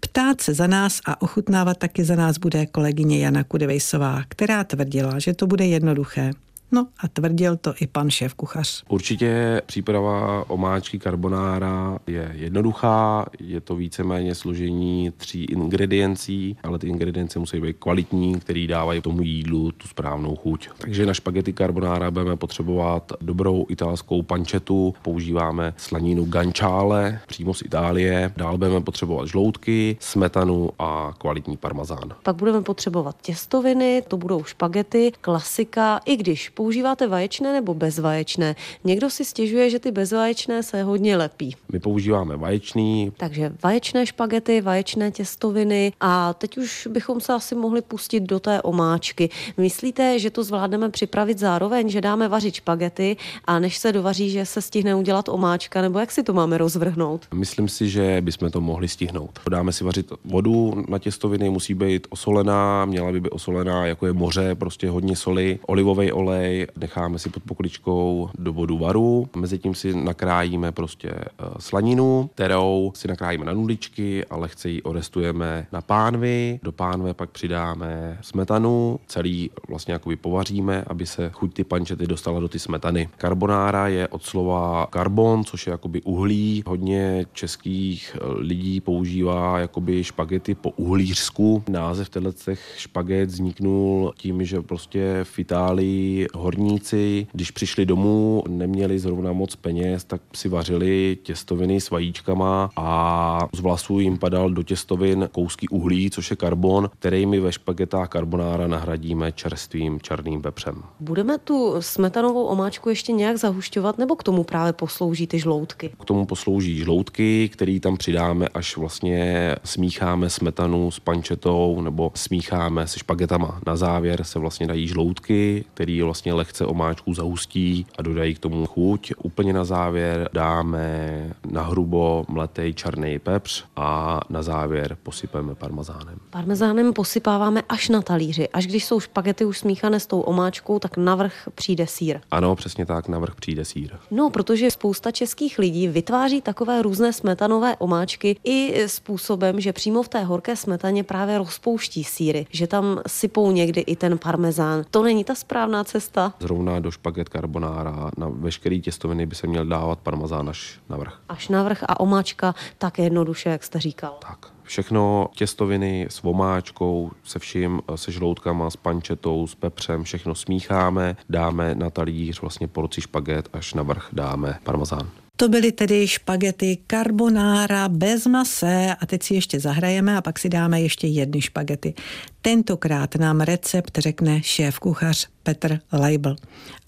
Ptát 0.00 0.40
se 0.40 0.54
za 0.54 0.66
nás 0.66 1.00
a 1.06 1.22
ochutnávat 1.22 1.78
taky 1.78 2.04
za 2.04 2.16
nás 2.16 2.38
bude 2.38 2.66
kolegyně 2.66 3.18
Jana 3.18 3.44
Kudevejsová, 3.44 4.22
která 4.28 4.64
tvrdila, 4.64 5.18
že 5.18 5.34
to 5.34 5.46
bude 5.46 5.66
jednoduché. 5.66 6.30
No 6.74 6.86
a 6.98 7.08
tvrdil 7.08 7.56
to 7.56 7.74
i 7.80 7.86
pan 7.86 8.10
šéf 8.10 8.34
kuchař. 8.34 8.84
Určitě 8.88 9.62
příprava 9.66 10.44
omáčky 10.50 10.98
carbonara 10.98 11.98
je 12.06 12.30
jednoduchá, 12.34 13.26
je 13.40 13.60
to 13.60 13.76
víceméně 13.76 14.34
složení 14.34 15.12
tří 15.16 15.44
ingrediencí, 15.44 16.56
ale 16.62 16.78
ty 16.78 16.88
ingredience 16.88 17.38
musí 17.38 17.60
být 17.60 17.76
kvalitní, 17.78 18.40
který 18.40 18.66
dávají 18.66 19.00
tomu 19.00 19.22
jídlu 19.22 19.72
tu 19.72 19.88
správnou 19.88 20.36
chuť. 20.36 20.68
Takže 20.78 21.06
na 21.06 21.14
špagety 21.14 21.52
carbonara 21.52 22.10
budeme 22.10 22.36
potřebovat 22.36 23.12
dobrou 23.20 23.66
italskou 23.68 24.22
pančetu, 24.22 24.94
používáme 25.02 25.74
slaninu 25.76 26.24
gančále 26.24 27.20
přímo 27.26 27.54
z 27.54 27.62
Itálie, 27.62 28.32
dál 28.36 28.58
budeme 28.58 28.80
potřebovat 28.80 29.28
žloutky, 29.28 29.96
smetanu 30.00 30.70
a 30.78 31.14
kvalitní 31.18 31.56
parmazán. 31.56 32.14
Pak 32.22 32.36
budeme 32.36 32.62
potřebovat 32.62 33.16
těstoviny, 33.22 34.02
to 34.08 34.16
budou 34.16 34.44
špagety, 34.44 35.12
klasika, 35.20 36.00
i 36.04 36.16
když 36.16 36.48
používáte 36.64 37.06
vaječné 37.06 37.52
nebo 37.52 37.74
bezvaječné? 37.74 38.56
Někdo 38.84 39.10
si 39.10 39.24
stěžuje, 39.24 39.70
že 39.70 39.78
ty 39.78 39.92
bezvaječné 39.92 40.62
se 40.62 40.82
hodně 40.82 41.16
lepí. 41.16 41.56
My 41.72 41.80
používáme 41.80 42.36
vaječný. 42.36 43.12
Takže 43.16 43.52
vaječné 43.62 44.06
špagety, 44.06 44.60
vaječné 44.60 45.10
těstoviny 45.10 45.92
a 46.00 46.32
teď 46.32 46.58
už 46.58 46.88
bychom 46.90 47.20
se 47.20 47.32
asi 47.32 47.54
mohli 47.54 47.82
pustit 47.82 48.20
do 48.20 48.40
té 48.40 48.62
omáčky. 48.62 49.30
Myslíte, 49.56 50.18
že 50.18 50.30
to 50.30 50.44
zvládneme 50.44 50.88
připravit 50.88 51.38
zároveň, 51.38 51.88
že 51.88 52.00
dáme 52.00 52.28
vařit 52.28 52.54
špagety 52.54 53.16
a 53.44 53.58
než 53.58 53.76
se 53.76 53.92
dovaří, 53.92 54.30
že 54.30 54.46
se 54.46 54.62
stihne 54.62 54.94
udělat 54.94 55.28
omáčka, 55.28 55.82
nebo 55.82 55.98
jak 55.98 56.12
si 56.12 56.22
to 56.22 56.32
máme 56.32 56.58
rozvrhnout? 56.58 57.26
Myslím 57.34 57.68
si, 57.68 57.88
že 57.88 58.20
bychom 58.20 58.50
to 58.50 58.60
mohli 58.60 58.88
stihnout. 58.88 59.30
Dáme 59.50 59.72
si 59.72 59.84
vařit 59.84 60.12
vodu 60.24 60.84
na 60.88 60.98
těstoviny, 60.98 61.50
musí 61.50 61.74
být 61.74 62.06
osolená, 62.10 62.84
měla 62.84 63.12
by 63.12 63.20
být 63.20 63.32
osolená, 63.32 63.86
jako 63.86 64.06
je 64.06 64.12
moře, 64.12 64.54
prostě 64.54 64.88
hodně 64.88 65.16
soli, 65.16 65.58
olivový 65.66 66.12
olej, 66.12 66.53
necháme 66.76 67.18
si 67.18 67.30
pod 67.30 67.42
pokličkou 67.42 68.30
do 68.38 68.52
vodu 68.52 68.78
varu, 68.78 69.28
mezi 69.36 69.58
tím 69.58 69.74
si 69.74 69.96
nakrájíme 70.04 70.72
prostě 70.72 71.10
eh, 71.10 71.30
slaninu, 71.58 72.30
kterou 72.34 72.92
si 72.94 73.08
nakrájíme 73.08 73.44
na 73.44 73.52
nuličky 73.52 74.24
a 74.24 74.36
lehce 74.36 74.68
ji 74.68 74.82
orestujeme 74.82 75.66
na 75.72 75.80
pánvy, 75.80 76.60
do 76.62 76.72
pánve 76.72 77.14
pak 77.14 77.30
přidáme 77.30 78.18
smetanu, 78.20 79.00
celý 79.06 79.50
vlastně 79.68 79.92
jakoby 79.92 80.16
povaříme, 80.16 80.84
aby 80.86 81.06
se 81.06 81.30
chuť 81.30 81.54
ty 81.54 81.64
pančety 81.64 82.06
dostala 82.06 82.40
do 82.40 82.48
ty 82.48 82.58
smetany. 82.58 83.08
Karbonára 83.16 83.88
je 83.88 84.08
od 84.08 84.22
slova 84.22 84.86
karbon, 84.90 85.44
což 85.44 85.66
je 85.66 85.70
jakoby 85.70 86.02
uhlí. 86.02 86.62
Hodně 86.66 87.26
českých 87.32 88.16
eh, 88.16 88.24
lidí 88.36 88.80
používá 88.80 89.58
jakoby 89.58 90.04
špagety 90.04 90.54
po 90.54 90.70
uhlířsku. 90.70 91.62
Název 91.68 92.08
těchto 92.08 92.52
špaget 92.76 93.28
vzniknul 93.28 94.12
tím, 94.16 94.44
že 94.44 94.62
prostě 94.62 95.20
v 95.22 95.38
Itálii 95.38 96.26
horníci, 96.34 97.26
když 97.32 97.50
přišli 97.50 97.86
domů, 97.86 98.42
neměli 98.48 98.98
zrovna 98.98 99.32
moc 99.32 99.56
peněz, 99.56 100.04
tak 100.04 100.20
si 100.34 100.48
vařili 100.48 101.18
těstoviny 101.22 101.80
s 101.80 101.90
vajíčkama 101.90 102.70
a 102.76 103.38
z 103.54 103.60
vlasů 103.60 104.00
jim 104.00 104.18
padal 104.18 104.50
do 104.50 104.62
těstovin 104.62 105.28
kousky 105.32 105.68
uhlí, 105.68 106.10
což 106.10 106.30
je 106.30 106.36
karbon, 106.36 106.90
který 106.98 107.26
my 107.26 107.40
ve 107.40 107.52
špagetách 107.52 108.08
karbonára 108.08 108.66
nahradíme 108.66 109.32
čerstvým 109.32 110.00
černým 110.00 110.42
pepřem. 110.42 110.82
Budeme 111.00 111.38
tu 111.38 111.74
smetanovou 111.80 112.44
omáčku 112.44 112.88
ještě 112.88 113.12
nějak 113.12 113.36
zahušťovat, 113.36 113.98
nebo 113.98 114.16
k 114.16 114.22
tomu 114.22 114.44
právě 114.44 114.72
poslouží 114.72 115.26
ty 115.26 115.38
žloutky? 115.38 115.90
K 116.00 116.04
tomu 116.04 116.26
poslouží 116.26 116.78
žloutky, 116.78 117.48
který 117.52 117.80
tam 117.80 117.96
přidáme, 117.96 118.48
až 118.48 118.76
vlastně 118.76 119.54
smícháme 119.64 120.30
smetanu 120.30 120.90
s 120.90 120.98
pančetou 120.98 121.80
nebo 121.80 122.12
smícháme 122.14 122.86
se 122.86 122.98
špagetama. 122.98 123.60
Na 123.66 123.76
závěr 123.76 124.24
se 124.24 124.38
vlastně 124.38 124.66
dají 124.66 124.88
žloutky, 124.88 125.64
který 125.74 126.02
vlastně 126.02 126.23
lehce 126.32 126.66
omáčku 126.66 127.14
zahustí 127.14 127.86
a 127.98 128.02
dodají 128.02 128.34
k 128.34 128.38
tomu 128.38 128.66
chuť. 128.66 129.12
Úplně 129.22 129.52
na 129.52 129.64
závěr 129.64 130.28
dáme 130.32 131.30
na 131.50 131.62
hrubo 131.62 132.24
mletej 132.28 132.74
černý 132.74 133.18
pepř 133.18 133.64
a 133.76 134.20
na 134.28 134.42
závěr 134.42 134.96
posypeme 135.02 135.54
parmezánem. 135.54 136.18
Parmezánem 136.30 136.92
posypáváme 136.92 137.62
až 137.68 137.88
na 137.88 138.02
talíři. 138.02 138.48
Až 138.48 138.66
když 138.66 138.84
jsou 138.84 139.00
špagety 139.00 139.44
už 139.44 139.58
smíchané 139.58 140.00
s 140.00 140.06
tou 140.06 140.20
omáčkou, 140.20 140.78
tak 140.78 140.96
navrch 140.96 141.48
přijde 141.54 141.86
sír. 141.86 142.20
Ano, 142.30 142.56
přesně 142.56 142.86
tak, 142.86 143.08
navrch 143.08 143.34
přijde 143.34 143.64
sír. 143.64 143.90
No, 144.10 144.30
protože 144.30 144.70
spousta 144.70 145.10
českých 145.10 145.58
lidí 145.58 145.88
vytváří 145.88 146.40
takové 146.40 146.82
různé 146.82 147.12
smetanové 147.12 147.76
omáčky 147.78 148.36
i 148.44 148.88
způsobem, 148.88 149.60
že 149.60 149.72
přímo 149.72 150.02
v 150.02 150.08
té 150.08 150.24
horké 150.24 150.56
smetaně 150.56 151.04
právě 151.04 151.38
rozpouští 151.38 152.04
síry, 152.04 152.46
že 152.50 152.66
tam 152.66 153.00
sypou 153.06 153.50
někdy 153.50 153.80
i 153.80 153.96
ten 153.96 154.18
parmezán. 154.18 154.84
To 154.90 155.02
není 155.02 155.24
ta 155.24 155.34
správná 155.34 155.84
cesta. 155.84 156.13
Zrovna 156.40 156.80
do 156.80 156.90
špaget 156.90 157.28
carbonara 157.28 158.10
na 158.18 158.28
veškeré 158.28 158.78
těstoviny 158.78 159.26
by 159.26 159.34
se 159.34 159.46
měl 159.46 159.66
dávat 159.66 159.98
parmezán 159.98 160.48
až 160.48 160.80
navrch. 160.88 161.20
Až 161.28 161.48
navrch 161.48 161.84
a 161.88 162.00
omáčka 162.00 162.54
tak 162.78 162.98
jednoduše, 162.98 163.48
jak 163.48 163.64
jste 163.64 163.80
říkal. 163.80 164.18
Tak. 164.28 164.54
Všechno 164.62 165.28
těstoviny 165.32 166.06
s 166.10 166.22
vomáčkou, 166.22 167.10
se 167.24 167.38
vším, 167.38 167.80
se 167.94 168.12
žloutkama, 168.12 168.70
s 168.70 168.76
pančetou, 168.76 169.46
s 169.46 169.54
pepřem, 169.54 170.04
všechno 170.04 170.34
smícháme, 170.34 171.16
dáme 171.28 171.74
na 171.74 171.90
talíř 171.90 172.40
vlastně 172.40 172.68
porci 172.68 173.00
špaget, 173.00 173.48
až 173.52 173.74
na 173.74 173.82
vrch 173.82 174.08
dáme 174.12 174.58
parmezán. 174.64 175.10
To 175.36 175.48
byly 175.48 175.72
tedy 175.72 176.08
špagety 176.08 176.78
carbonara 176.90 177.88
bez 177.88 178.26
mase 178.26 178.96
a 179.00 179.06
teď 179.06 179.22
si 179.22 179.34
ještě 179.34 179.60
zahrajeme 179.60 180.16
a 180.16 180.22
pak 180.22 180.38
si 180.38 180.48
dáme 180.48 180.80
ještě 180.80 181.06
jedny 181.06 181.40
špagety. 181.40 181.94
Tentokrát 182.42 183.14
nám 183.14 183.40
recept 183.40 183.98
řekne 183.98 184.42
šéf 184.42 184.78
kuchař 184.78 185.28
Petr 185.42 185.78
Leibl 185.92 186.36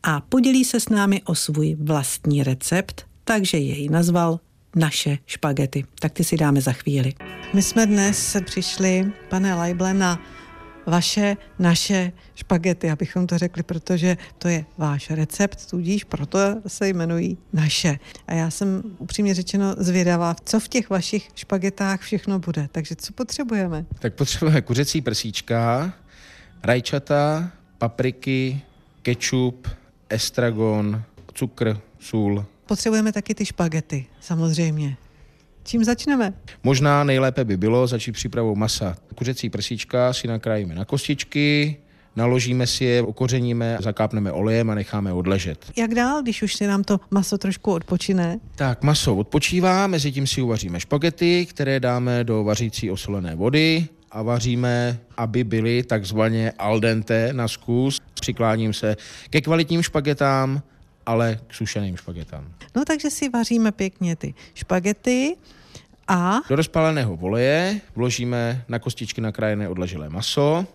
a 0.03 0.21
podělí 0.21 0.65
se 0.65 0.81
s 0.81 0.89
námi 0.89 1.23
o 1.23 1.35
svůj 1.35 1.77
vlastní 1.81 2.43
recept, 2.43 3.07
takže 3.25 3.59
jej 3.59 3.89
nazval 3.89 4.41
naše 4.77 5.19
špagety. 5.27 5.85
Tak 6.01 6.13
ty 6.13 6.25
si 6.25 6.37
dáme 6.37 6.61
za 6.61 6.73
chvíli. 6.73 7.13
My 7.55 7.63
jsme 7.63 7.87
dnes 7.87 8.37
přišli, 8.45 9.13
pane 9.29 9.55
Lajble, 9.55 9.95
na 9.95 10.21
vaše, 10.87 11.37
naše 11.59 12.13
špagety, 12.35 12.91
abychom 12.91 13.27
to 13.27 13.39
řekli, 13.39 13.63
protože 13.63 14.17
to 14.39 14.49
je 14.49 14.65
váš 14.79 15.11
recept, 15.11 15.71
tudíž 15.71 16.05
proto 16.05 16.39
se 16.67 16.89
jmenují 16.89 17.39
naše. 17.53 17.99
A 18.27 18.35
já 18.35 18.51
jsem 18.51 18.83
upřímně 18.99 19.35
řečeno 19.35 19.75
zvědavá, 19.79 20.37
co 20.45 20.61
v 20.61 20.69
těch 20.69 20.91
vašich 20.91 21.29
špagetách 21.35 22.01
všechno 22.01 22.39
bude. 22.39 22.69
Takže 22.73 22.97
co 22.97 23.13
potřebujeme? 23.13 23.87
Tak 23.99 24.15
potřebujeme 24.15 24.63
kuřecí 24.63 25.01
prsíčka, 25.01 25.93
rajčata, 26.63 27.51
papriky, 27.79 28.61
kečup, 29.03 29.69
estragon, 30.09 31.03
cukr, 31.35 31.81
sůl, 31.99 32.47
Potřebujeme 32.67 33.13
taky 33.13 33.35
ty 33.35 33.47
špagety, 33.47 34.07
samozřejmě. 34.21 34.97
Čím 35.67 35.85
začneme? 35.85 36.33
Možná 36.63 37.05
nejlépe 37.05 37.45
by 37.45 37.57
bylo 37.57 37.87
začít 37.87 38.13
přípravou 38.13 38.55
masa. 38.55 38.97
Kuřecí 39.15 39.51
prsíčka 39.51 40.13
si 40.13 40.29
nakrájíme 40.29 40.75
na 40.75 40.85
kostičky, 40.85 41.77
naložíme 42.17 42.67
si 42.67 42.85
je, 42.85 43.03
okořeníme, 43.03 43.79
zakápneme 43.81 44.33
olejem 44.33 44.71
a 44.71 44.75
necháme 44.75 45.13
odležet. 45.13 45.67
Jak 45.77 45.95
dál, 45.95 46.23
když 46.23 46.43
už 46.43 46.55
se 46.55 46.67
nám 46.67 46.85
to 46.85 47.01
maso 47.11 47.39
trošku 47.39 47.73
odpočine? 47.73 48.39
Tak, 48.55 48.83
maso 48.83 49.17
odpočívá, 49.17 49.87
mezi 49.87 50.13
tím 50.13 50.27
si 50.27 50.43
uvaříme 50.43 50.81
špagety, 50.81 51.47
které 51.47 51.81
dáme 51.81 52.25
do 52.25 52.45
vařící 52.45 52.91
osolené 52.91 53.35
vody 53.35 53.87
a 54.11 54.23
vaříme, 54.23 54.99
aby 55.17 55.45
byly 55.45 55.83
takzvaně 55.83 56.53
al 56.59 56.81
dente 56.81 57.29
na 57.33 57.49
zkus. 57.49 58.01
Přikláním 58.21 58.73
se 58.73 58.97
ke 59.31 59.41
kvalitním 59.41 59.83
špagetám, 59.83 60.63
ale 61.07 61.41
k 61.47 61.55
sušeným 61.55 61.97
špagetám. 61.97 62.53
No 62.77 62.85
takže 62.85 63.11
si 63.11 63.29
vaříme 63.29 63.73
pěkně 63.73 64.17
ty 64.17 64.35
špagety 64.55 65.37
a... 66.09 66.41
Do 66.49 66.57
rozpáleného 66.57 67.17
voleje 67.17 67.81
vložíme 67.97 68.65
na 68.69 68.79
kostičky 68.79 69.21
nakrájené 69.21 69.69
odleželé 69.69 70.09
maso, 70.09 70.67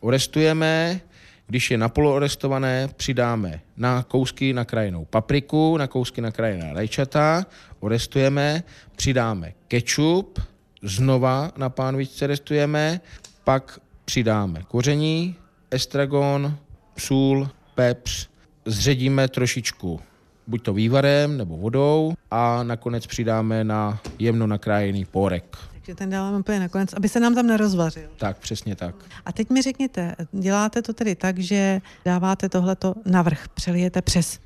orestujeme, 0.00 1.00
když 1.46 1.70
je 1.70 1.78
napolo 1.78 2.14
orestované, 2.14 2.88
přidáme 2.96 3.60
na 3.76 4.02
kousky 4.02 4.52
nakrájenou 4.52 5.04
papriku, 5.04 5.76
na 5.76 5.86
kousky 5.86 6.20
nakrájená 6.20 6.72
rajčata, 6.72 7.46
orestujeme, 7.80 8.62
přidáme 8.96 9.52
kečup, 9.68 10.40
znova 10.82 11.52
na 11.56 11.68
pánvičce 11.68 12.26
restujeme, 12.26 13.00
pak 13.44 13.80
přidáme 14.04 14.62
koření, 14.68 15.36
estragon, 15.70 16.58
sůl, 16.98 17.48
pepř, 17.74 18.28
zředíme 18.68 19.28
trošičku 19.28 20.00
buď 20.46 20.62
to 20.62 20.72
vývarem 20.72 21.36
nebo 21.38 21.56
vodou 21.56 22.12
a 22.30 22.62
nakonec 22.62 23.06
přidáme 23.06 23.64
na 23.64 24.00
jemno 24.18 24.46
nakrájený 24.46 25.04
pórek. 25.04 25.56
Takže 25.72 25.94
ten 25.94 26.10
dáváme 26.10 26.38
úplně 26.38 26.60
nakonec, 26.60 26.92
aby 26.92 27.08
se 27.08 27.20
nám 27.20 27.34
tam 27.34 27.46
nerozvařil. 27.46 28.08
Tak, 28.16 28.38
přesně 28.38 28.76
tak. 28.76 28.94
A 29.24 29.32
teď 29.32 29.50
mi 29.50 29.62
řekněte, 29.62 30.14
děláte 30.32 30.82
to 30.82 30.92
tedy 30.92 31.14
tak, 31.14 31.38
že 31.38 31.80
dáváte 32.04 32.48
tohleto 32.48 32.94
navrh, 33.04 33.48
přelijete 33.54 34.02
přes 34.02 34.38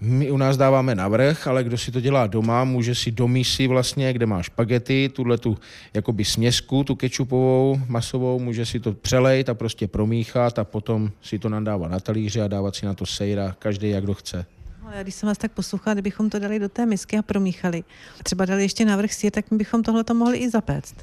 my 0.00 0.30
u 0.30 0.36
nás 0.36 0.56
dáváme 0.56 0.94
navrh, 0.94 1.46
ale 1.46 1.64
kdo 1.64 1.78
si 1.78 1.92
to 1.92 2.00
dělá 2.00 2.26
doma, 2.26 2.64
může 2.64 2.94
si 2.94 3.10
do 3.10 3.28
mísy 3.28 3.66
vlastně, 3.66 4.12
kde 4.12 4.26
má 4.26 4.42
špagety, 4.42 5.08
tuhle 5.08 5.38
tu 5.38 5.58
jakoby 5.94 6.24
směsku, 6.24 6.84
tu 6.84 6.94
kečupovou, 6.94 7.80
masovou, 7.88 8.38
může 8.38 8.66
si 8.66 8.80
to 8.80 8.92
přelejt 8.92 9.48
a 9.48 9.54
prostě 9.54 9.88
promíchat 9.88 10.58
a 10.58 10.64
potom 10.64 11.10
si 11.22 11.38
to 11.38 11.48
nadává 11.48 11.88
na 11.88 12.00
talíře 12.00 12.42
a 12.42 12.48
dávat 12.48 12.76
si 12.76 12.86
na 12.86 12.94
to 12.94 13.06
sejra, 13.06 13.56
každý 13.58 13.90
jak 13.90 14.04
kdo 14.04 14.14
chce. 14.14 14.46
Já 14.94 15.02
když 15.02 15.14
jsem 15.14 15.26
vás 15.26 15.38
tak 15.38 15.52
poslouchala, 15.52 15.94
kdybychom 15.94 16.30
to 16.30 16.38
dali 16.38 16.58
do 16.58 16.68
té 16.68 16.86
misky 16.86 17.18
a 17.18 17.22
promíchali, 17.22 17.84
třeba 18.22 18.44
dali 18.44 18.62
ještě 18.62 18.84
navrh 18.84 19.12
sír, 19.12 19.32
tak 19.32 19.50
my 19.50 19.56
bychom 19.56 19.82
tohle 19.82 20.04
to 20.04 20.14
mohli 20.14 20.38
i 20.38 20.50
zapéct. 20.50 20.94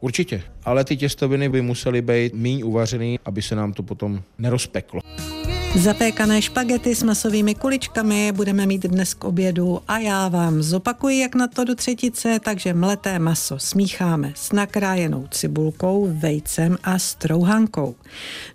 Určitě, 0.00 0.42
ale 0.64 0.84
ty 0.84 0.96
těstoviny 0.96 1.48
by 1.48 1.62
musely 1.62 2.02
být 2.02 2.34
míň 2.34 2.62
uvařený, 2.64 3.18
aby 3.24 3.42
se 3.42 3.54
nám 3.54 3.72
to 3.72 3.82
potom 3.82 4.22
nerozpeklo. 4.38 5.00
Zapékané 5.76 6.42
špagety 6.42 6.94
s 6.94 7.02
masovými 7.02 7.54
kuličkami 7.54 8.32
budeme 8.32 8.66
mít 8.66 8.82
dnes 8.82 9.14
k 9.14 9.24
obědu 9.24 9.80
a 9.88 9.98
já 9.98 10.28
vám 10.28 10.62
zopakuji, 10.62 11.18
jak 11.20 11.34
na 11.34 11.46
to 11.46 11.64
do 11.64 11.74
třetice, 11.74 12.40
takže 12.44 12.74
mleté 12.74 13.18
maso 13.18 13.58
smícháme 13.58 14.32
s 14.34 14.52
nakrájenou 14.52 15.26
cibulkou, 15.30 16.08
vejcem 16.12 16.78
a 16.82 16.98
strouhankou. 16.98 17.94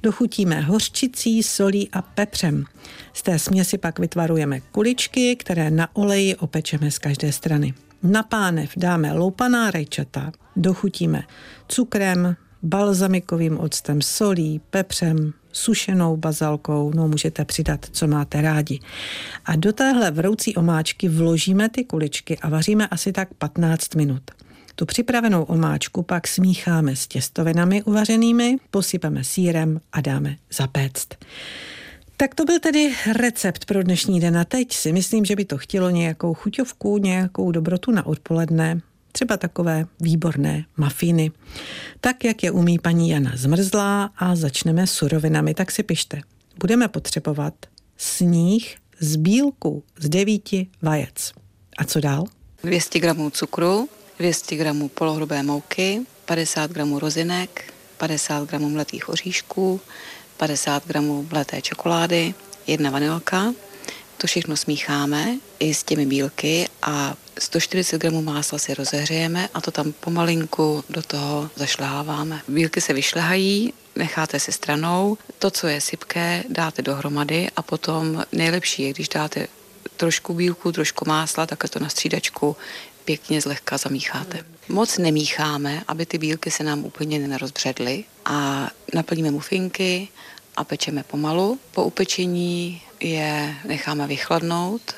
Dochutíme 0.04 0.62
hořčicí, 0.62 1.44
solí 1.44 1.90
a 1.94 2.02
pepřem. 2.02 2.66
Z 3.14 3.22
té 3.22 3.40
směsi 3.40 3.78
pak 3.78 4.00
vytvarujeme 4.00 4.60
kuličky, 4.60 5.36
které 5.36 5.72
na 5.72 5.96
oleji 5.96 6.36
opečeme 6.36 6.92
z 6.92 7.00
každé 7.00 7.32
strany. 7.32 7.74
Na 8.04 8.24
pánev 8.24 8.72
dáme 8.78 9.14
loupaná 9.14 9.72
rajčata, 9.72 10.32
dochutíme 10.56 11.24
cukrem, 11.68 12.36
balzamikovým 12.64 13.60
octem, 13.60 14.02
solí, 14.02 14.62
pepřem, 14.70 15.34
sušenou 15.52 16.18
bazalkou, 16.18 16.92
no 16.96 17.08
můžete 17.08 17.46
přidat, 17.46 17.86
co 17.92 18.08
máte 18.08 18.42
rádi. 18.42 18.80
A 19.46 19.56
do 19.56 19.74
téhle 19.74 20.12
vroucí 20.12 20.56
omáčky 20.56 21.10
vložíme 21.10 21.70
ty 21.70 21.84
kuličky 21.84 22.38
a 22.38 22.50
vaříme 22.50 22.88
asi 22.88 23.12
tak 23.12 23.34
15 23.34 23.96
minut. 23.96 24.22
Tu 24.76 24.86
připravenou 24.86 25.44
omáčku 25.44 26.04
pak 26.04 26.28
smícháme 26.28 26.96
s 26.96 27.08
těstovinami 27.08 27.84
uvařenými, 27.84 28.58
posypeme 28.72 29.24
sírem 29.24 29.82
a 29.94 30.02
dáme 30.02 30.36
zapéct. 30.54 31.08
Tak 32.18 32.36
to 32.36 32.46
byl 32.46 32.60
tedy 32.60 32.94
recept 33.14 33.66
pro 33.66 33.84
dnešní 33.84 34.20
den 34.20 34.38
a 34.38 34.46
teď 34.46 34.74
si 34.74 34.94
myslím, 34.94 35.26
že 35.26 35.36
by 35.36 35.46
to 35.46 35.58
chtělo 35.58 35.90
nějakou 35.90 36.34
chuťovku, 36.34 36.98
nějakou 36.98 37.52
dobrotu 37.52 37.92
na 37.92 38.06
odpoledne, 38.06 38.82
třeba 39.12 39.38
takové 39.38 39.86
výborné 40.00 40.66
mafíny. 40.78 41.32
Tak, 42.02 42.24
jak 42.24 42.44
je 42.44 42.52
umí 42.52 42.80
paní 42.80 43.10
Jana 43.10 43.32
Zmrzlá 43.36 44.10
a 44.18 44.36
začneme 44.36 44.88
surovinami, 44.88 45.54
tak 45.54 45.72
si 45.72 45.84
pište. 45.84 46.22
Budeme 46.60 46.88
potřebovat 46.88 47.54
sníh 47.98 48.76
z 49.00 49.16
bílku 49.16 49.84
z 50.00 50.10
devíti 50.10 50.68
vajec. 50.82 51.32
A 51.78 51.84
co 51.84 52.00
dál? 52.00 52.24
200 52.64 53.00
gramů 53.00 53.30
cukru, 53.30 53.90
200 54.20 54.56
gramů 54.56 54.90
polohrubé 54.90 55.44
mouky, 55.44 56.02
50 56.26 56.72
gramů 56.72 57.00
rozinek, 57.00 57.74
50 57.98 58.50
gramů 58.50 58.70
mletých 58.70 59.10
oříšků, 59.10 59.82
50 60.38 60.88
gramů 60.88 61.28
mleté 61.32 61.62
čokolády, 61.62 62.34
jedna 62.68 62.90
vanilka. 62.90 63.54
To 64.22 64.28
všechno 64.28 64.58
smícháme 64.58 65.38
i 65.60 65.74
s 65.74 65.84
těmi 65.84 66.06
bílky 66.06 66.68
a 66.82 67.16
140 67.40 68.02
gramů 68.02 68.22
másla 68.22 68.60
si 68.60 68.74
rozehřejeme 68.74 69.50
a 69.54 69.62
to 69.62 69.72
tam 69.72 69.92
pomalinku 69.92 70.84
do 70.90 71.02
toho 71.02 71.50
zašleháváme. 71.56 72.42
Bílky 72.48 72.82
se 72.82 72.94
vyšlehají, 72.94 73.74
necháte 73.96 74.40
si 74.40 74.52
stranou, 74.52 75.18
to, 75.40 75.52
co 75.52 75.68
je 75.68 75.82
sypké, 75.82 76.44
dáte 76.50 76.82
dohromady 76.82 77.50
a 77.56 77.62
potom 77.62 78.24
nejlepší 78.32 78.84
je, 78.84 78.94
když 78.94 79.10
dáte 79.10 79.48
trošku 79.98 80.34
bílku, 80.34 80.72
trošku 80.72 81.06
másla, 81.08 81.46
tak 81.46 81.70
to 81.70 81.80
na 81.80 81.90
střídačku 81.90 82.56
pěkně 83.06 83.42
zlehka 83.42 83.78
zamícháte. 83.78 84.46
Moc 84.70 84.98
nemícháme, 84.98 85.84
aby 85.88 86.06
ty 86.06 86.18
bílky 86.18 86.52
se 86.52 86.64
nám 86.64 86.86
úplně 86.86 87.20
nerozbředly 87.20 88.04
a 88.26 88.70
naplníme 88.94 89.32
mufinky 89.32 90.08
a 90.56 90.64
pečeme 90.64 91.04
pomalu. 91.04 91.60
Po 91.72 91.84
upečení 91.84 92.82
je 93.02 93.56
necháme 93.68 94.08
vychladnout, 94.08 94.96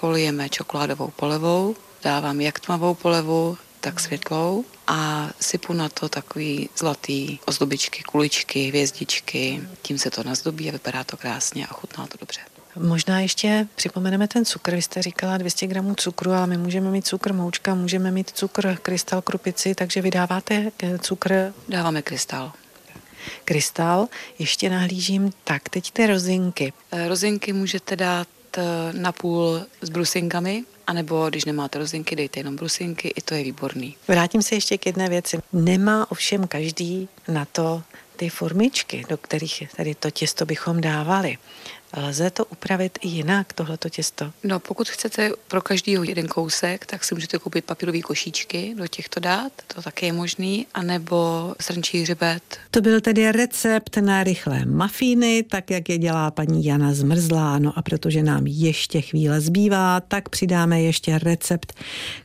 polijeme 0.00 0.48
čokoládovou 0.48 1.10
polevou, 1.16 1.76
dávám 2.02 2.40
jak 2.40 2.60
tmavou 2.60 2.94
polevu, 2.94 3.58
tak 3.80 4.00
světlou 4.00 4.64
a 4.86 5.30
sypu 5.40 5.72
na 5.72 5.88
to 5.88 6.08
takový 6.08 6.68
zlatý 6.78 7.38
ozdobičky, 7.46 8.02
kuličky, 8.02 8.68
hvězdičky. 8.68 9.62
Tím 9.82 9.98
se 9.98 10.10
to 10.10 10.22
nazdobí 10.22 10.68
a 10.68 10.72
vypadá 10.72 11.04
to 11.04 11.16
krásně 11.16 11.66
a 11.66 11.72
chutná 11.72 12.06
to 12.06 12.18
dobře. 12.20 12.40
Možná 12.76 13.20
ještě 13.20 13.66
připomeneme 13.74 14.28
ten 14.28 14.44
cukr. 14.44 14.74
Vy 14.74 14.82
jste 14.82 15.02
říkala 15.02 15.38
200 15.38 15.66
gramů 15.66 15.94
cukru, 15.94 16.32
ale 16.32 16.46
my 16.46 16.56
můžeme 16.56 16.90
mít 16.90 17.06
cukr 17.06 17.32
moučka, 17.32 17.74
můžeme 17.74 18.10
mít 18.10 18.30
cukr 18.30 18.76
krystal 18.82 19.22
krupici, 19.22 19.74
takže 19.74 20.02
vydáváte 20.02 20.72
eh, 20.82 20.98
cukr? 20.98 21.52
Dáváme 21.68 22.02
krystal. 22.02 22.52
Krystal, 23.44 24.08
ještě 24.38 24.70
nahlížím, 24.70 25.32
tak 25.44 25.68
teď 25.68 25.90
ty 25.90 26.06
rozinky. 26.06 26.72
Eh, 26.92 27.08
rozinky 27.08 27.52
můžete 27.52 27.96
dát 27.96 28.28
eh, 28.56 28.62
na 28.92 29.12
půl 29.12 29.60
s 29.80 29.88
brusinkami, 29.88 30.64
anebo 30.86 31.30
když 31.30 31.44
nemáte 31.44 31.78
rozinky, 31.78 32.16
dejte 32.16 32.40
jenom 32.40 32.56
brusinky, 32.56 33.08
i 33.08 33.20
to 33.20 33.34
je 33.34 33.44
výborný. 33.44 33.96
Vrátím 34.08 34.42
se 34.42 34.54
ještě 34.54 34.78
k 34.78 34.86
jedné 34.86 35.08
věci. 35.08 35.38
Nemá 35.52 36.10
ovšem 36.10 36.46
každý 36.46 37.08
na 37.28 37.44
to 37.44 37.82
ty 38.16 38.28
formičky, 38.28 39.04
do 39.08 39.16
kterých 39.16 39.62
tady 39.76 39.94
to 39.94 40.10
těsto 40.10 40.46
bychom 40.46 40.80
dávali. 40.80 41.38
Lze 41.96 42.30
to 42.30 42.44
upravit 42.44 42.98
i 43.00 43.08
jinak, 43.08 43.52
tohleto 43.52 43.88
těsto? 43.88 44.32
No, 44.44 44.60
pokud 44.60 44.88
chcete 44.88 45.30
pro 45.48 45.62
každýho 45.62 46.04
jeden 46.04 46.28
kousek, 46.28 46.86
tak 46.86 47.04
si 47.04 47.14
můžete 47.14 47.38
koupit 47.38 47.64
papírové 47.64 48.00
košíčky, 48.00 48.74
do 48.78 48.86
těchto 48.86 49.20
dát, 49.20 49.52
to 49.74 49.82
také 49.82 50.06
je 50.06 50.12
možný, 50.12 50.66
anebo 50.74 51.52
srnčí 51.60 52.02
hřebet. 52.02 52.42
To 52.70 52.80
byl 52.80 53.00
tedy 53.00 53.32
recept 53.32 53.96
na 53.96 54.24
rychlé 54.24 54.64
mafíny, 54.64 55.42
tak 55.42 55.70
jak 55.70 55.88
je 55.88 55.98
dělá 55.98 56.30
paní 56.30 56.64
Jana 56.64 56.94
Zmrzlá. 56.94 57.58
No 57.58 57.78
a 57.78 57.82
protože 57.82 58.22
nám 58.22 58.46
ještě 58.46 59.00
chvíle 59.00 59.40
zbývá, 59.40 60.00
tak 60.00 60.28
přidáme 60.28 60.82
ještě 60.82 61.18
recept, 61.18 61.72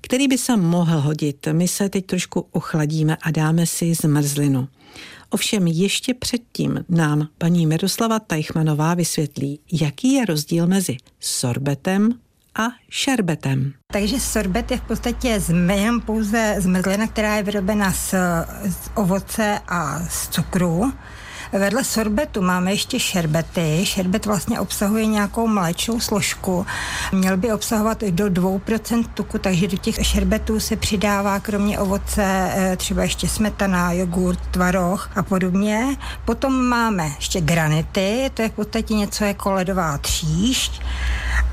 který 0.02 0.28
by 0.28 0.38
se 0.38 0.58
mohl 0.58 1.00
hodit. 1.00 1.48
My 1.52 1.68
se 1.68 1.90
teď 1.90 2.06
trošku 2.06 2.48
ochladíme 2.52 3.18
a 3.22 3.32
dáme 3.32 3.66
si 3.66 3.94
zmrzlinu. 3.94 4.68
Ovšem 5.30 5.68
ještě 5.68 6.14
předtím 6.14 6.86
nám 6.90 7.28
paní 7.38 7.68
Miroslava 7.68 8.20
Tajchmanová 8.20 8.94
vysvětlí, 8.94 9.60
jaký 9.72 10.14
je 10.14 10.26
rozdíl 10.26 10.68
mezi 10.68 10.98
sorbetem 11.20 12.10
a 12.56 12.64
šerbetem. 12.90 13.74
Takže 13.92 14.20
sorbet 14.20 14.72
je 14.72 14.78
v 14.78 14.82
podstatě 14.82 15.42
jenom 15.72 16.02
pouze 16.02 16.56
zmrzlina, 16.60 17.08
která 17.08 17.36
je 17.36 17.44
vyrobena 17.44 17.94
z, 17.94 18.14
z 18.70 18.90
ovoce 18.96 19.60
a 19.68 20.00
z 20.10 20.28
cukru. 20.28 20.94
Vedle 21.60 21.84
sorbetu 21.84 22.42
máme 22.42 22.72
ještě 22.72 23.00
šerbety. 23.00 23.86
Šerbet 23.86 24.26
vlastně 24.26 24.60
obsahuje 24.60 25.06
nějakou 25.06 25.48
mléčnou 25.48 26.00
složku. 26.00 26.66
Měl 27.12 27.38
by 27.38 27.54
obsahovat 27.54 28.04
do 28.04 28.26
2% 28.26 29.06
tuku, 29.14 29.38
takže 29.38 29.68
do 29.68 29.78
těch 29.78 30.08
šerbetů 30.08 30.60
se 30.60 30.76
přidává 30.76 31.40
kromě 31.40 31.80
ovoce 31.80 32.24
eh, 32.24 32.76
třeba 32.78 33.04
ještě 33.04 33.28
smetana, 33.28 33.92
jogurt, 33.92 34.40
tvaroh 34.52 35.10
a 35.16 35.24
podobně. 35.24 35.98
Potom 36.26 36.66
máme 36.66 37.12
ještě 37.16 37.42
granity, 37.42 38.32
to 38.34 38.42
je 38.42 38.50
v 38.50 38.54
podstatě 38.54 38.94
něco 38.94 39.24
jako 39.24 39.52
ledová 39.52 39.98
tříšť. 39.98 40.82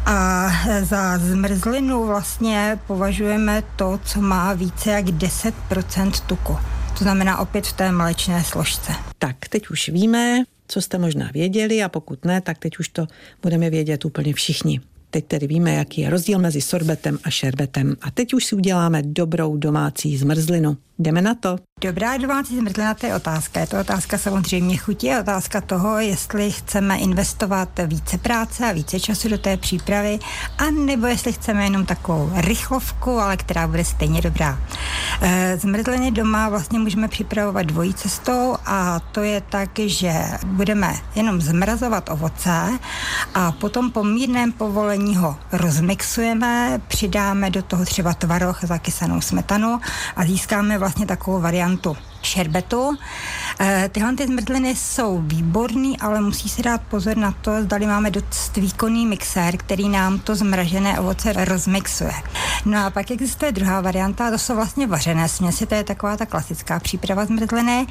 A 0.07 0.51
za 0.83 1.19
zmrzlinu 1.19 2.07
vlastně 2.07 2.79
považujeme 2.87 3.63
to, 3.77 4.01
co 4.05 4.21
má 4.21 4.53
více 4.53 4.91
jak 4.91 5.05
10% 5.05 6.11
tuku. 6.27 6.59
To 6.99 7.05
znamená 7.05 7.39
opět 7.39 7.67
v 7.67 7.73
té 7.73 7.93
mléčné 7.93 8.45
složce. 8.45 8.93
Tak, 9.19 9.37
teď 9.49 9.69
už 9.71 9.89
víme, 9.89 10.45
co 10.69 10.81
jste 10.81 10.99
možná 10.99 11.31
věděli 11.35 11.83
a 11.83 11.89
pokud 11.89 12.25
ne, 12.25 12.41
tak 12.41 12.59
teď 12.59 12.79
už 12.79 12.89
to 12.89 13.07
budeme 13.43 13.71
vědět 13.71 14.05
úplně 14.05 14.35
všichni. 14.35 14.81
Teď 15.11 15.25
tedy 15.25 15.47
víme, 15.47 15.75
jaký 15.75 16.01
je 16.01 16.11
rozdíl 16.11 16.39
mezi 16.39 16.61
sorbetem 16.61 17.19
a 17.25 17.31
šerbetem. 17.31 17.97
A 18.03 18.11
teď 18.11 18.35
už 18.35 18.45
si 18.45 18.55
uděláme 18.55 19.03
dobrou 19.03 19.57
domácí 19.57 20.17
zmrzlinu. 20.17 20.77
Jdeme 21.03 21.23
na 21.23 21.35
to. 21.35 21.59
Dobrá 21.81 22.17
domácí 22.17 22.57
zmrzlina, 22.57 22.95
to 22.95 23.07
je 23.07 23.15
otázka. 23.15 23.61
Je 23.61 23.67
to 23.67 23.81
otázka 23.81 24.19
samozřejmě 24.19 24.77
chutí, 24.77 25.07
je 25.07 25.21
otázka 25.21 25.61
toho, 25.61 25.99
jestli 25.99 26.51
chceme 26.51 26.99
investovat 26.99 27.69
více 27.87 28.19
práce 28.19 28.69
a 28.69 28.73
více 28.73 29.01
času 29.01 29.29
do 29.29 29.39
té 29.39 29.57
přípravy, 29.57 30.19
a 30.59 30.71
nebo 30.71 31.07
jestli 31.07 31.33
chceme 31.33 31.65
jenom 31.65 31.87
takovou 31.87 32.31
rychlovku, 32.35 33.11
ale 33.11 33.37
která 33.37 33.67
bude 33.67 33.85
stejně 33.85 34.21
dobrá. 34.21 34.59
Eh, 35.23 35.59
zmrzliny 35.59 36.11
doma 36.11 36.49
vlastně 36.49 36.79
můžeme 36.79 37.09
připravovat 37.09 37.63
dvojí 37.63 37.95
cestou 37.95 38.57
a 38.67 39.01
to 39.01 39.21
je 39.21 39.41
tak, 39.41 39.71
že 39.79 40.13
budeme 40.45 40.95
jenom 41.15 41.41
zmrazovat 41.41 42.11
ovoce 42.11 42.79
a 43.35 43.53
potom 43.53 43.91
po 43.91 44.05
mírném 44.05 44.53
povolení 44.53 45.17
ho 45.17 45.37
rozmixujeme, 45.53 46.81
přidáme 46.89 47.51
do 47.51 47.63
toho 47.63 47.85
třeba 47.85 48.15
tvaroh, 48.15 48.65
zakysanou 48.65 49.21
smetanu 49.21 49.81
a 50.17 50.25
získáme 50.25 50.79
vlastně 50.79 50.92
takovou 51.07 51.41
variantu 51.41 51.97
šerbetu. 52.27 52.97
E, 53.61 53.89
tyhle 53.93 54.17
ty 54.17 54.27
zmrzliny 54.27 54.77
jsou 54.77 55.23
výborný, 55.27 55.99
ale 55.99 56.21
musí 56.21 56.49
se 56.49 56.63
dát 56.63 56.81
pozor 56.83 57.17
na 57.17 57.33
to, 57.33 57.63
zdali 57.63 57.87
máme 57.87 58.11
dost 58.11 58.57
výkonný 58.57 59.07
mixér, 59.07 59.57
který 59.57 59.89
nám 59.89 60.19
to 60.19 60.37
zmražené 60.37 61.01
ovoce 61.01 61.33
rozmixuje. 61.33 62.13
No 62.65 62.87
a 62.87 62.91
pak 62.91 63.11
existuje 63.11 63.53
druhá 63.53 63.81
varianta, 63.81 64.31
to 64.31 64.39
jsou 64.39 64.55
vlastně 64.55 64.87
vařené 64.87 65.29
směsi, 65.29 65.67
to 65.67 65.75
je 65.75 65.85
taková 65.85 66.17
ta 66.17 66.27
klasická 66.27 66.81
příprava 66.81 67.27
zmrzliny, 67.27 67.87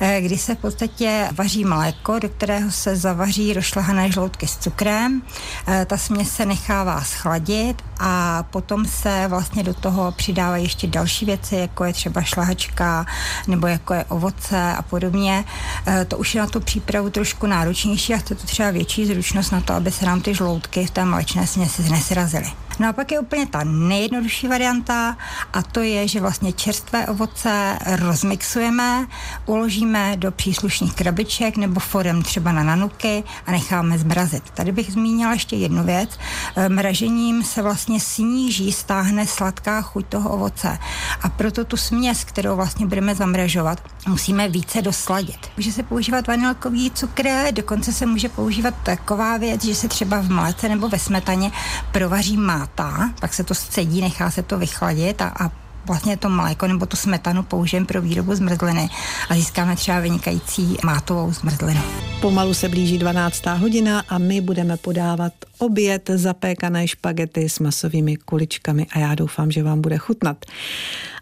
eh, 0.00 0.20
kdy 0.20 0.38
se 0.38 0.54
v 0.54 0.58
podstatě 0.58 1.28
vaří 1.32 1.64
mléko, 1.64 2.18
do 2.18 2.28
kterého 2.28 2.70
se 2.70 2.96
zavaří 2.96 3.52
rošlehané 3.52 4.10
žloutky 4.12 4.46
s 4.46 4.56
cukrem. 4.56 5.22
Eh, 5.66 5.84
ta 5.84 5.96
směs 5.96 6.30
se 6.34 6.46
nechává 6.46 7.00
schladit 7.04 7.82
a 8.00 8.42
potom 8.42 8.86
se 8.86 9.24
vlastně 9.28 9.62
do 9.62 9.74
toho 9.74 10.12
přidávají 10.12 10.64
ještě 10.64 10.86
další 10.86 11.24
věci, 11.24 11.56
jako 11.56 11.84
je 11.84 11.92
třeba 11.92 12.22
šlahačka 12.22 13.06
nebo 13.46 13.66
jako 13.72 13.94
je 13.94 14.04
ovoce 14.04 14.72
a 14.72 14.82
podobně. 14.82 15.44
Eh, 15.86 16.04
to 16.04 16.18
už 16.18 16.34
je 16.34 16.40
na 16.40 16.46
tu 16.46 16.60
přípravu 16.60 17.10
trošku 17.10 17.46
náročnější 17.46 18.14
a 18.14 18.18
chce 18.18 18.34
to 18.34 18.46
třeba 18.46 18.70
větší 18.70 19.06
zručnost 19.06 19.52
na 19.52 19.60
to, 19.60 19.72
aby 19.72 19.90
se 19.90 20.06
nám 20.06 20.20
ty 20.20 20.34
žloutky 20.34 20.86
v 20.86 20.90
té 20.90 21.04
mléčné 21.04 21.46
směsi 21.46 21.82
nesrazily. 21.90 22.46
No 22.78 22.88
a 22.88 22.92
pak 22.92 23.12
je 23.12 23.20
úplně 23.20 23.46
ta 23.46 23.64
nejjednodušší 23.64 24.48
varianta 24.48 25.16
a 25.52 25.62
to 25.62 25.80
je, 25.80 26.08
že 26.08 26.20
vlastně 26.20 26.52
čerstvé 26.52 27.06
ovoce 27.06 27.78
rozmixujeme, 27.86 29.06
uložíme 29.46 30.16
do 30.16 30.32
příslušných 30.32 30.94
krabiček 30.94 31.56
nebo 31.56 31.80
forem 31.80 32.22
třeba 32.22 32.52
na 32.52 32.62
nanuky 32.62 33.24
a 33.46 33.52
necháme 33.52 33.98
zmrazit. 33.98 34.50
Tady 34.50 34.72
bych 34.72 34.92
zmínila 34.92 35.32
ještě 35.32 35.56
jednu 35.56 35.84
věc. 35.84 36.18
E, 36.56 36.68
mražením 36.68 37.42
se 37.42 37.62
vlastně 37.62 38.00
sníží, 38.00 38.72
stáhne 38.72 39.26
sladká 39.26 39.82
chuť 39.82 40.06
toho 40.06 40.30
ovoce 40.30 40.78
a 41.22 41.28
proto 41.28 41.64
tu 41.64 41.76
směs, 41.76 42.24
kterou 42.24 42.56
vlastně 42.56 42.86
budeme 42.86 43.14
zamražovat, 43.14 43.82
musíme 44.08 44.48
více 44.48 44.82
dosladit. 44.82 45.38
Může 45.56 45.72
se 45.72 45.82
používat 45.82 46.26
vanilkový 46.26 46.90
cukr, 46.90 47.28
dokonce 47.50 47.92
se 47.92 48.06
může 48.06 48.28
používat 48.28 48.74
taková 48.82 49.36
věc, 49.36 49.64
že 49.64 49.74
se 49.74 49.88
třeba 49.88 50.20
v 50.20 50.30
mléce 50.30 50.68
nebo 50.68 50.88
ve 50.88 50.98
smetaně 50.98 51.50
provaří 51.92 52.36
máta, 52.62 53.14
pak 53.20 53.34
se 53.34 53.44
to 53.44 53.54
scedí, 53.54 54.00
nechá 54.00 54.30
se 54.30 54.42
to 54.42 54.58
vychladit 54.58 55.22
a, 55.22 55.28
a 55.28 55.50
vlastně 55.86 56.16
to 56.16 56.28
mléko 56.28 56.66
nebo 56.66 56.86
tu 56.86 56.96
smetanu 56.96 57.42
použijeme 57.42 57.86
pro 57.86 58.02
výrobu 58.02 58.34
zmrzliny 58.34 58.88
a 59.28 59.34
získáme 59.34 59.76
třeba 59.76 60.00
vynikající 60.00 60.76
mátovou 60.84 61.32
zmrzlinu. 61.32 61.80
Pomalu 62.20 62.54
se 62.54 62.68
blíží 62.68 62.98
12. 62.98 63.46
hodina 63.46 64.04
a 64.08 64.18
my 64.18 64.40
budeme 64.40 64.76
podávat 64.76 65.32
oběd 65.58 66.10
zapékané 66.14 66.88
špagety 66.88 67.48
s 67.48 67.58
masovými 67.58 68.16
kuličkami 68.16 68.86
a 68.92 68.98
já 68.98 69.14
doufám, 69.14 69.50
že 69.50 69.62
vám 69.62 69.80
bude 69.80 69.98
chutnat. 69.98 70.44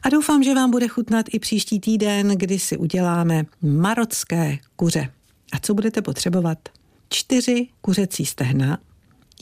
A 0.02 0.08
doufám, 0.08 0.42
že 0.42 0.54
vám 0.54 0.70
bude 0.70 0.88
chutnat 0.88 1.26
i 1.32 1.38
příští 1.38 1.80
týden, 1.80 2.28
kdy 2.28 2.58
si 2.58 2.76
uděláme 2.76 3.44
marocké 3.62 4.58
kuře. 4.76 5.08
A 5.52 5.58
co 5.62 5.74
budete 5.74 6.02
potřebovat? 6.02 6.58
Čtyři 7.08 7.68
kuřecí 7.80 8.26
stehna, 8.26 8.78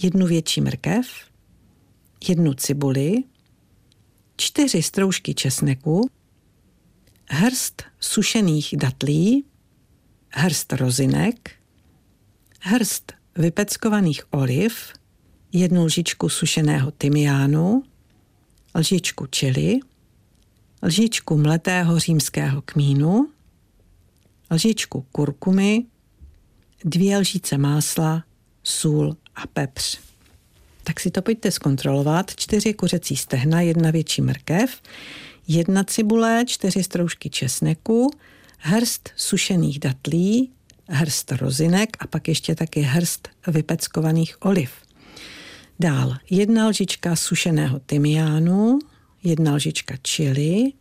jednu 0.02 0.26
větší 0.26 0.60
mrkev, 0.60 1.06
jednu 2.28 2.54
cibuli, 2.54 3.24
čtyři 4.36 4.82
stroužky 4.82 5.34
česneku, 5.34 6.10
hrst 7.30 7.82
sušených 8.00 8.74
datlí, 8.76 9.44
hrst 10.28 10.72
rozinek, 10.72 11.50
hrst 12.60 13.12
vypeckovaných 13.36 14.22
oliv, 14.30 14.92
jednu 15.52 15.84
lžičku 15.84 16.28
sušeného 16.28 16.90
tymiánu, 16.90 17.82
lžičku 18.74 19.26
čili, 19.26 19.80
lžičku 20.82 21.36
mletého 21.36 21.98
římského 21.98 22.62
kmínu, 22.62 23.28
lžičku 24.50 25.06
kurkumy, 25.12 25.78
dvě 26.84 27.18
lžíce 27.18 27.58
másla, 27.58 28.24
sůl 28.62 29.16
a 29.34 29.46
pepř 29.46 29.98
tak 30.88 31.00
si 31.00 31.10
to 31.10 31.22
pojďte 31.22 31.50
zkontrolovat. 31.50 32.36
Čtyři 32.36 32.74
kuřecí 32.74 33.16
stehna, 33.16 33.60
jedna 33.60 33.90
větší 33.90 34.22
mrkev, 34.22 34.82
jedna 35.48 35.84
cibule, 35.84 36.44
čtyři 36.46 36.82
stroužky 36.82 37.30
česneku, 37.30 38.10
hrst 38.58 39.10
sušených 39.16 39.78
datlí, 39.78 40.50
hrst 40.88 41.32
rozinek 41.32 41.96
a 42.00 42.06
pak 42.06 42.28
ještě 42.28 42.54
taky 42.54 42.80
hrst 42.80 43.28
vypeckovaných 43.46 44.36
oliv. 44.40 44.70
Dál 45.80 46.16
jedna 46.30 46.68
lžička 46.68 47.16
sušeného 47.16 47.78
tymiánu, 47.78 48.78
jedna 49.24 49.54
lžička 49.54 49.94
čili, 50.02 50.72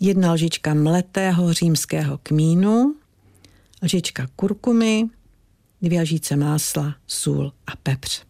jedna 0.00 0.32
lžička 0.32 0.74
mletého 0.74 1.52
římského 1.52 2.18
kmínu, 2.22 2.94
lžička 3.82 4.26
kurkumy, 4.36 5.02
dvě 5.82 6.02
lžíce 6.02 6.36
másla, 6.36 6.94
sůl 7.06 7.52
a 7.66 7.76
pepř. 7.76 8.28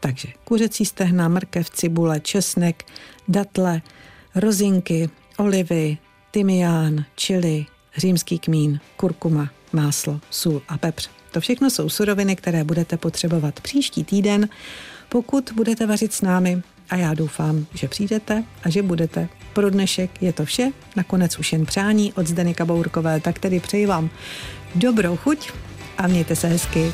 Takže 0.00 0.28
kuřecí 0.44 0.84
stehna, 0.84 1.28
mrkev, 1.28 1.70
cibule, 1.70 2.20
česnek, 2.20 2.84
datle, 3.28 3.82
rozinky, 4.34 5.10
olivy, 5.36 5.98
tymián, 6.30 7.04
čili, 7.16 7.66
římský 7.96 8.38
kmín, 8.38 8.80
kurkuma, 8.96 9.50
máslo, 9.72 10.20
sůl 10.30 10.62
a 10.68 10.78
pepř. 10.78 11.10
To 11.30 11.40
všechno 11.40 11.70
jsou 11.70 11.88
suroviny, 11.88 12.36
které 12.36 12.64
budete 12.64 12.96
potřebovat 12.96 13.60
příští 13.60 14.04
týden, 14.04 14.48
pokud 15.08 15.52
budete 15.54 15.86
vařit 15.86 16.12
s 16.12 16.22
námi 16.22 16.62
a 16.90 16.96
já 16.96 17.14
doufám, 17.14 17.66
že 17.74 17.88
přijdete 17.88 18.44
a 18.64 18.70
že 18.70 18.82
budete. 18.82 19.28
Pro 19.52 19.70
dnešek 19.70 20.22
je 20.22 20.32
to 20.32 20.44
vše, 20.44 20.70
nakonec 20.96 21.38
už 21.38 21.52
jen 21.52 21.66
přání 21.66 22.12
od 22.12 22.26
Zdeny 22.26 22.54
Kabourkové, 22.54 23.20
tak 23.20 23.38
tedy 23.38 23.60
přeji 23.60 23.86
vám 23.86 24.10
dobrou 24.74 25.16
chuť 25.16 25.50
a 25.98 26.06
mějte 26.06 26.36
se 26.36 26.48
hezky. 26.48 26.92